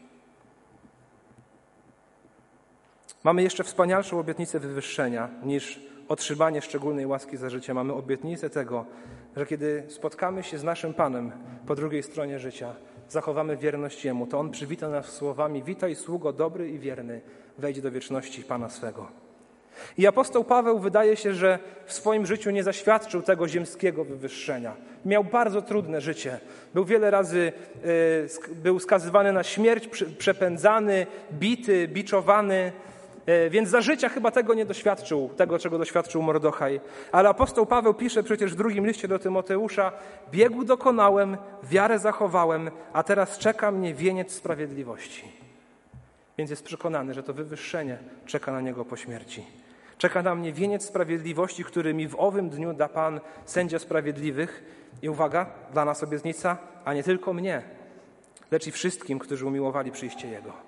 [3.26, 7.74] Mamy jeszcze wspanialszą obietnicę wywyższenia niż otrzymanie szczególnej łaski za życie.
[7.74, 8.84] Mamy obietnicę tego,
[9.36, 11.32] że kiedy spotkamy się z naszym Panem
[11.66, 12.74] po drugiej stronie życia,
[13.08, 17.20] zachowamy wierność Jemu, to On przywita nas słowami: Witaj, sługo dobry i wierny,
[17.58, 19.08] wejdź do wieczności Pana swego.
[19.98, 24.76] I apostoł Paweł wydaje się, że w swoim życiu nie zaświadczył tego ziemskiego wywyższenia.
[25.04, 26.40] Miał bardzo trudne życie.
[26.74, 27.52] Był wiele razy
[28.50, 32.72] e, był skazywany na śmierć, przepędzany, bity, biczowany.
[33.26, 36.80] E, więc za życia chyba tego nie doświadczył, tego czego doświadczył Mordochaj.
[37.12, 39.92] Ale apostoł Paweł pisze przecież w drugim liście do Tymoteusza:
[40.30, 45.24] Biegu dokonałem, wiarę zachowałem, a teraz czeka mnie wieniec sprawiedliwości.
[46.38, 49.46] Więc jest przekonany, że to wywyższenie czeka na niego po śmierci.
[49.98, 54.64] Czeka na mnie wieniec sprawiedliwości, który mi w owym dniu da Pan, sędzia sprawiedliwych.
[55.02, 57.62] I uwaga, dla nas obietnica, a nie tylko mnie,
[58.50, 60.65] lecz i wszystkim, którzy umiłowali przyjście Jego.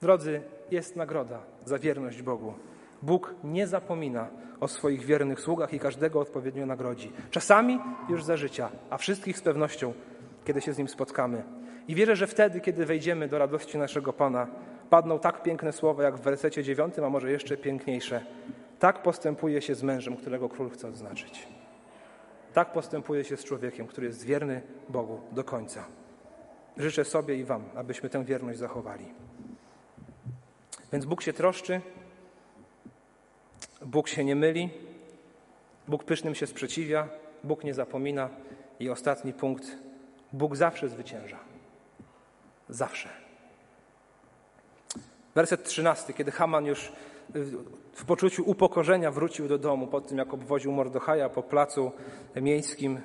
[0.00, 2.54] Drodzy, jest nagroda za wierność Bogu.
[3.02, 4.28] Bóg nie zapomina
[4.60, 7.12] o swoich wiernych sługach i każdego odpowiednio nagrodzi.
[7.30, 9.92] Czasami już za życia, a wszystkich z pewnością,
[10.44, 11.42] kiedy się z Nim spotkamy.
[11.88, 14.46] I wierzę, że wtedy, kiedy wejdziemy do radości naszego Pana,
[14.90, 18.24] padną tak piękne słowa, jak w wersecie dziewiątym, a może jeszcze piękniejsze.
[18.78, 21.48] Tak postępuje się z mężem, którego król chce odznaczyć.
[22.52, 25.84] Tak postępuje się z człowiekiem, który jest wierny Bogu do końca.
[26.76, 29.27] Życzę sobie i Wam, abyśmy tę wierność zachowali.
[30.92, 31.80] Więc Bóg się troszczy,
[33.82, 34.70] Bóg się nie myli,
[35.88, 37.08] Bóg pysznym się sprzeciwia,
[37.44, 38.28] Bóg nie zapomina
[38.80, 39.78] i ostatni punkt:
[40.32, 41.38] Bóg zawsze zwycięża.
[42.68, 43.08] Zawsze.
[45.34, 46.92] Werset 13, kiedy Haman już
[47.92, 51.92] w poczuciu upokorzenia wrócił do domu po tym, jak obwoził Mordochaja po placu
[52.36, 53.00] miejskim.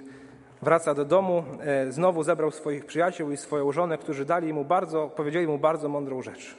[0.62, 5.10] Wraca do domu, e, znowu zebrał swoich przyjaciół i swoją żonę, którzy dali mu bardzo,
[5.10, 6.58] powiedzieli mu bardzo mądrą rzecz.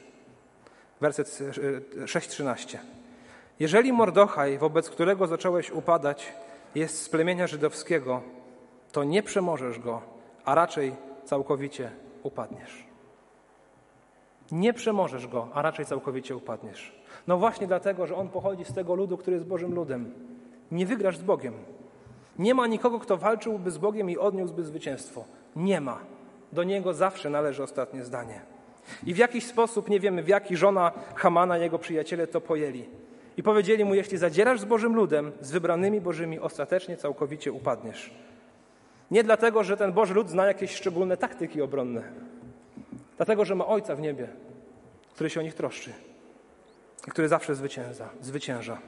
[1.04, 1.28] Werset
[2.04, 2.78] 6:13.
[3.60, 6.32] Jeżeli Mordochaj, wobec którego zacząłeś upadać,
[6.74, 8.22] jest z plemienia żydowskiego,
[8.92, 10.02] to nie przemożesz go,
[10.44, 11.90] a raczej całkowicie
[12.22, 12.86] upadniesz.
[14.52, 17.02] Nie przemożesz go, a raczej całkowicie upadniesz.
[17.26, 20.14] No właśnie dlatego, że on pochodzi z tego ludu, który jest Bożym ludem.
[20.72, 21.54] Nie wygrasz z Bogiem.
[22.38, 25.24] Nie ma nikogo, kto walczyłby z Bogiem i odniósłby zwycięstwo.
[25.56, 25.98] Nie ma.
[26.52, 28.53] Do niego zawsze należy ostatnie zdanie.
[29.06, 32.84] I w jakiś sposób, nie wiemy w jaki, żona Hamana, jego przyjaciele to pojęli.
[33.36, 38.14] I powiedzieli mu, jeśli zadzierasz z Bożym ludem, z wybranymi Bożymi, ostatecznie całkowicie upadniesz.
[39.10, 42.02] Nie dlatego, że ten Boży lud zna jakieś szczególne taktyki obronne.
[43.16, 44.28] Dlatego, że ma Ojca w niebie,
[45.14, 45.92] który się o nich troszczy
[47.08, 48.08] i który zawsze zwycięża.
[48.20, 48.78] zwycięża.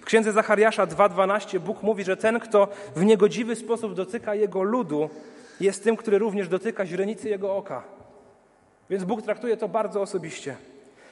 [0.00, 5.10] W księdze Zachariasza 2:12 Bóg mówi, że ten, kto w niegodziwy sposób dotyka jego ludu,
[5.60, 7.82] jest tym, który również dotyka źrenicy jego oka.
[8.90, 10.56] Więc Bóg traktuje to bardzo osobiście.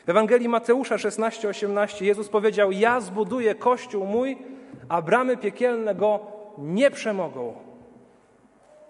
[0.06, 4.38] W Ewangelii Mateusza 16:18 Jezus powiedział: Ja zbuduję kościół mój,
[4.88, 6.20] a bramy piekielne go
[6.58, 7.54] nie przemogą.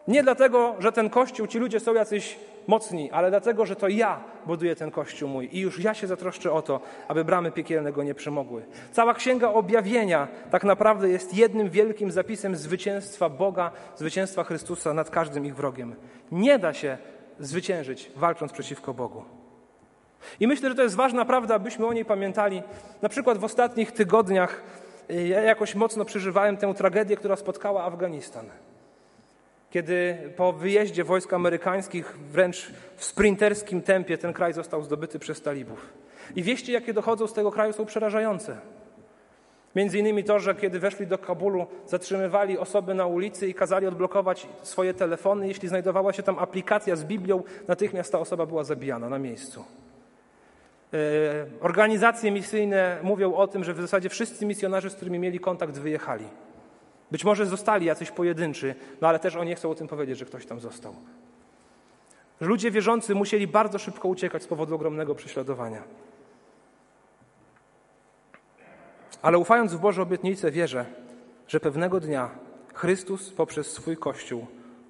[0.09, 4.21] Nie dlatego, że ten kościół, ci ludzie są jacyś mocni, ale dlatego, że to ja
[4.47, 8.03] buduję ten kościół mój i już ja się zatroszczę o to, aby bramy piekielne go
[8.03, 8.63] nie przemogły.
[8.93, 15.47] Cała księga objawienia tak naprawdę jest jednym wielkim zapisem zwycięstwa Boga, zwycięstwa Chrystusa nad każdym
[15.47, 15.95] ich wrogiem.
[16.33, 16.99] Nie da się
[17.41, 19.25] zwyciężyć walcząc przeciwko Bogu.
[20.41, 22.63] I myślę, że to jest ważna prawda, abyśmy o niej pamiętali.
[23.03, 24.63] Na przykład w ostatnich tygodniach
[25.11, 28.47] y, ja jakoś mocno przeżywałem tę tragedię, która spotkała Afganistan
[29.73, 35.93] kiedy po wyjeździe wojsk amerykańskich wręcz w sprinterskim tempie ten kraj został zdobyty przez talibów.
[36.37, 38.57] I wieści, jakie dochodzą z tego kraju, są przerażające.
[39.77, 44.49] Między innymi to, że kiedy weszli do Kabulu, zatrzymywali osoby na ulicy i kazali odblokować
[44.63, 45.49] swoje telefony.
[45.49, 49.65] Jeśli znajdowała się tam aplikacja z Biblią, natychmiast ta osoba była zabijana na miejscu.
[50.95, 50.99] E,
[51.61, 56.25] organizacje misyjne mówią o tym, że w zasadzie wszyscy misjonarze, z którymi mieli kontakt, wyjechali.
[57.11, 60.25] Być może zostali jacyś pojedynczy, no ale też oni nie chcą o tym powiedzieć, że
[60.25, 60.95] ktoś tam został.
[62.41, 65.83] Ludzie wierzący musieli bardzo szybko uciekać z powodu ogromnego prześladowania.
[69.23, 70.85] Ale ufając w Boże obietnice, wierzę,
[71.49, 72.31] że pewnego dnia
[72.75, 74.47] Chrystus poprzez swój Kościół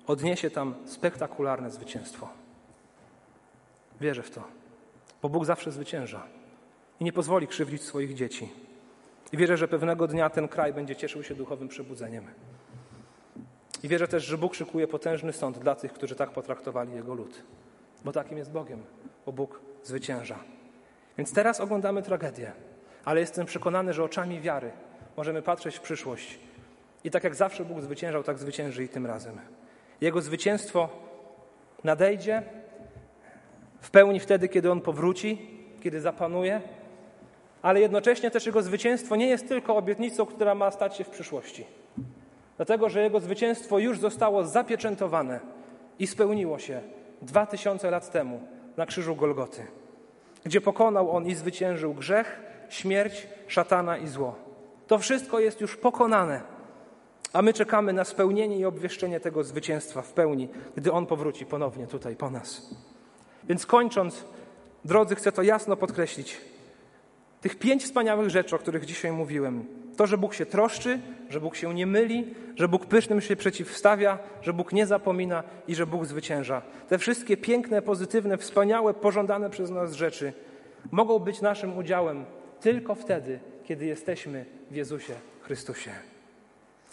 [0.06, 2.28] odniesie tam spektakularne zwycięstwo.
[4.00, 4.44] Wierzę w to,
[5.22, 6.22] bo Bóg zawsze zwycięża
[7.00, 8.52] i nie pozwoli krzywdzić swoich dzieci.
[9.32, 12.24] I wierzę, że pewnego dnia ten kraj będzie cieszył się duchowym przebudzeniem.
[13.82, 17.42] I wierzę też, że Bóg szykuje potężny sąd dla tych, którzy tak potraktowali Jego lud.
[18.04, 18.82] Bo takim jest Bogiem,
[19.26, 20.38] bo Bóg zwycięża.
[21.18, 22.52] Więc teraz oglądamy tragedię,
[23.04, 24.70] ale jestem przekonany, że oczami wiary
[25.16, 26.38] możemy patrzeć w przyszłość.
[27.04, 29.40] I tak jak zawsze Bóg zwyciężał, tak zwycięży i tym razem.
[30.00, 30.88] Jego zwycięstwo
[31.84, 32.42] nadejdzie
[33.80, 35.50] w pełni wtedy, kiedy On powróci,
[35.82, 36.60] kiedy zapanuje,
[37.62, 41.66] ale jednocześnie też Jego zwycięstwo nie jest tylko obietnicą, która ma stać się w przyszłości.
[42.56, 45.40] Dlatego, że Jego zwycięstwo już zostało zapieczętowane
[45.98, 46.80] i spełniło się
[47.22, 48.40] dwa tysiące lat temu
[48.76, 49.66] na krzyżu Golgoty,
[50.44, 52.40] gdzie pokonał On i zwyciężył grzech,
[52.74, 54.34] śmierć, szatana i zło.
[54.86, 56.40] To wszystko jest już pokonane,
[57.32, 61.86] a my czekamy na spełnienie i obwieszczenie tego zwycięstwa w pełni, gdy On powróci ponownie
[61.86, 62.74] tutaj po nas.
[63.44, 64.24] Więc kończąc,
[64.84, 66.40] drodzy, chcę to jasno podkreślić.
[67.40, 69.64] Tych pięć wspaniałych rzeczy, o których dzisiaj mówiłem,
[69.96, 74.18] to, że Bóg się troszczy, że Bóg się nie myli, że Bóg pysznym się przeciwstawia,
[74.42, 76.62] że Bóg nie zapomina i że Bóg zwycięża.
[76.88, 80.32] Te wszystkie piękne, pozytywne, wspaniałe, pożądane przez nas rzeczy
[80.90, 82.24] mogą być naszym udziałem
[82.62, 85.90] tylko wtedy, kiedy jesteśmy w Jezusie Chrystusie.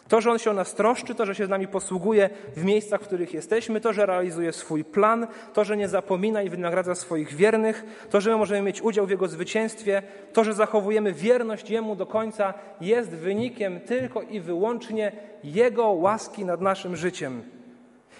[0.08, 3.02] To, że On się o nas troszczy, to, że się z nami posługuje w miejscach,
[3.02, 7.34] w których jesteśmy, to, że realizuje swój plan, to, że nie zapomina i wynagradza swoich
[7.34, 10.02] wiernych, to, że my możemy mieć udział w Jego zwycięstwie,
[10.34, 15.12] to, że zachowujemy wierność Jemu do końca, jest wynikiem tylko i wyłącznie
[15.44, 17.44] Jego łaski nad naszym życiem.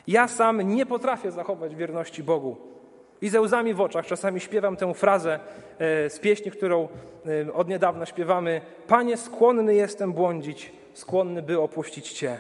[0.08, 2.58] Ja sam nie potrafię zachować wierności Bogu.
[3.22, 5.40] I ze łzami w oczach czasami śpiewam tę frazę
[5.80, 6.88] e, z pieśni, którą
[7.48, 8.62] e, od niedawna śpiewamy.
[8.88, 12.38] Panie, skłonny jestem błądzić, skłonny, by opuścić Cię.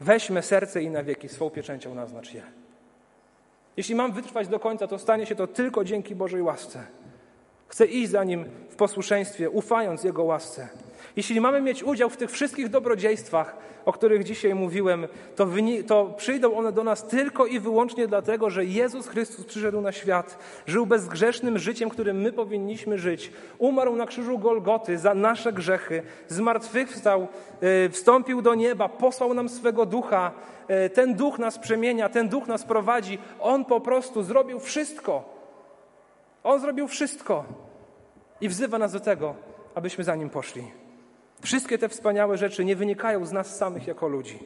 [0.00, 2.42] Weźmy serce i na wieki swą pieczęcią naznacz je.
[3.76, 6.86] Jeśli mam wytrwać do końca, to stanie się to tylko dzięki Bożej łasce.
[7.68, 10.68] Chcę iść za Nim w posłuszeństwie, ufając Jego łasce.
[11.16, 15.46] Jeśli mamy mieć udział w tych wszystkich dobrodziejstwach, o których dzisiaj mówiłem, to,
[15.86, 20.38] to, przyjdą one do nas tylko i wyłącznie dlatego, że Jezus Chrystus przyszedł na świat,
[20.66, 27.28] żył bezgrzesznym życiem, którym my powinniśmy żyć, umarł na krzyżu Golgoty za nasze grzechy, zmartwychwstał,
[27.60, 30.32] e, wstąpił do nieba, posłał nam swego ducha.
[30.68, 33.18] E, ten duch nas przemienia, ten duch nas prowadzi.
[33.40, 35.38] On po prostu zrobił wszystko.
[36.44, 37.44] On zrobił wszystko
[38.40, 39.34] i wzywa nas do tego,
[39.74, 40.87] abyśmy za nim poszli.
[41.42, 44.38] Wszystkie te wspaniałe rzeczy nie wynikają z nas samych jako ludzi.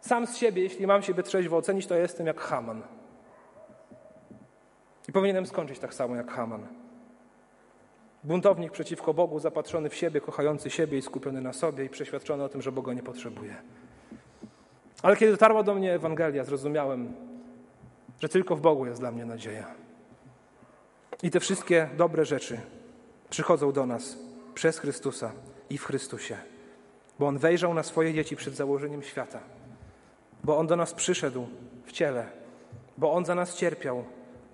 [0.00, 2.82] Sam z siebie, jeśli mam siebie trzeźwo ocenić, to jestem jak Haman.
[5.08, 6.66] I powinienem skończyć tak samo jak Haman.
[8.24, 12.48] Buntownik przeciwko Bogu, zapatrzony w siebie, kochający siebie i skupiony na sobie i przeświadczony o
[12.48, 13.56] tym, że Boga nie potrzebuje.
[15.02, 17.14] Ale kiedy dotarła do mnie Ewangelia, zrozumiałem,
[18.20, 19.66] że tylko w Bogu jest dla mnie nadzieja.
[21.22, 22.60] I te wszystkie dobre rzeczy
[23.30, 24.18] przychodzą do nas
[24.54, 25.32] przez Chrystusa
[25.72, 26.36] i w Chrystusie.
[27.18, 29.40] Bo On wejrzał na swoje dzieci przed założeniem świata.
[30.44, 31.46] Bo On do nas przyszedł
[31.84, 32.26] w ciele.
[32.98, 34.04] Bo On za nas cierpiał.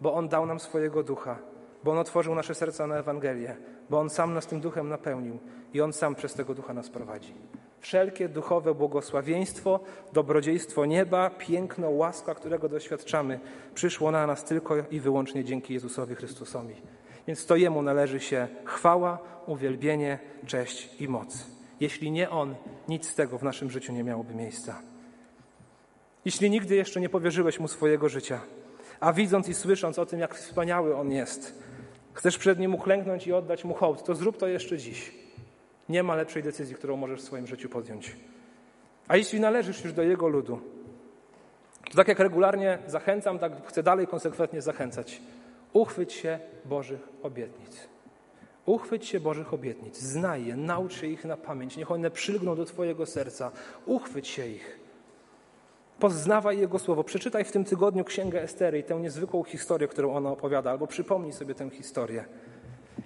[0.01, 1.39] Bo On dał nam swojego ducha.
[1.85, 3.57] Bo On otworzył nasze serca na Ewangelię.
[3.91, 5.39] Bo On sam nas tym duchem napełnił.
[5.75, 7.35] I On sam przez tego ducha nas prowadzi.
[7.81, 9.81] Wszelkie duchowe błogosławieństwo,
[10.13, 13.41] dobrodziejstwo nieba, piękno, łaska, którego doświadczamy,
[13.75, 16.75] przyszło na nas tylko i wyłącznie dzięki Jezusowi Chrystusowi.
[17.29, 21.47] Więc to Jemu należy się chwała, uwielbienie, cześć i moc.
[21.81, 22.55] Jeśli nie On,
[22.89, 24.83] nic z tego w naszym życiu nie miałoby miejsca.
[26.25, 28.41] Jeśli nigdy jeszcze nie powierzyłeś Mu swojego życia,
[29.01, 31.63] a widząc i słysząc o tym, jak wspaniały On jest,
[32.13, 35.15] chcesz przed Nim uklęknąć i oddać Mu hołd, to zrób to jeszcze dziś.
[35.89, 38.17] Nie ma lepszej decyzji, którą możesz w swoim życiu podjąć.
[39.09, 40.61] A jeśli należysz już do Jego ludu,
[41.91, 45.21] to tak jak regularnie zachęcam, tak chcę dalej konsekwentnie zachęcać.
[45.73, 47.89] Uchwyć się Bożych obietnic.
[48.67, 52.65] Uchwyć się Bożych obietnic, znaj je, naucz się ich na pamięć, niech one przylgną do
[52.65, 53.51] Twojego serca.
[53.87, 54.81] Uchwyć się ich.
[55.99, 57.05] Poznawaj Jego słowo.
[57.05, 61.33] Przeczytaj w tym tygodniu Księgę Estery i tę niezwykłą historię, którą ona opowiada, albo przypomnij
[61.33, 62.25] sobie tę historię.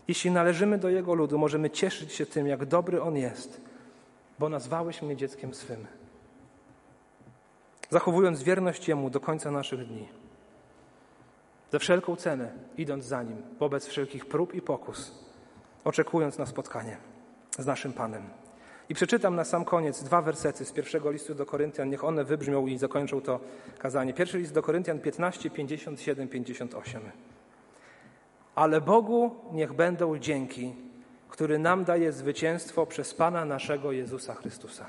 [0.08, 3.60] Jeśli należymy do Jego ludu, możemy cieszyć się tym, jak dobry On jest,
[4.38, 5.86] bo nazwałeś mnie dzieckiem swym.
[7.90, 10.21] Zachowując wierność Jemu do końca naszych dni
[11.72, 15.12] za wszelką cenę, idąc za Nim, wobec wszelkich prób i pokus,
[15.84, 16.96] oczekując na spotkanie
[17.58, 18.22] z naszym Panem.
[18.88, 22.66] I przeczytam na sam koniec dwa wersety z pierwszego listu do Koryntian, niech one wybrzmią
[22.66, 23.40] i zakończą to
[23.78, 24.14] kazanie.
[24.14, 27.00] Pierwszy list do Koryntian 15, 57, 58.
[28.54, 30.74] Ale Bogu niech będą dzięki,
[31.28, 34.86] który nam daje zwycięstwo przez Pana naszego Jezusa Chrystusa.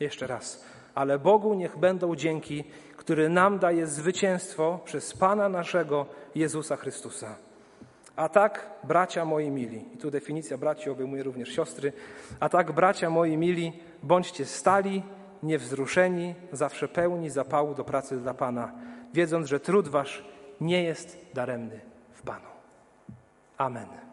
[0.00, 0.64] Jeszcze raz.
[0.94, 2.64] Ale Bogu niech będą dzięki,
[3.04, 7.36] który nam daje zwycięstwo przez Pana naszego Jezusa Chrystusa.
[8.16, 11.92] A tak, bracia moi mili, i tu definicja braci obejmuje również siostry,
[12.40, 15.02] a tak, bracia moi mili, bądźcie stali,
[15.42, 18.72] niewzruszeni, zawsze pełni zapału do pracy dla Pana,
[19.14, 20.24] wiedząc, że trud wasz
[20.60, 21.80] nie jest daremny
[22.12, 22.48] w Panu.
[23.58, 24.03] Amen.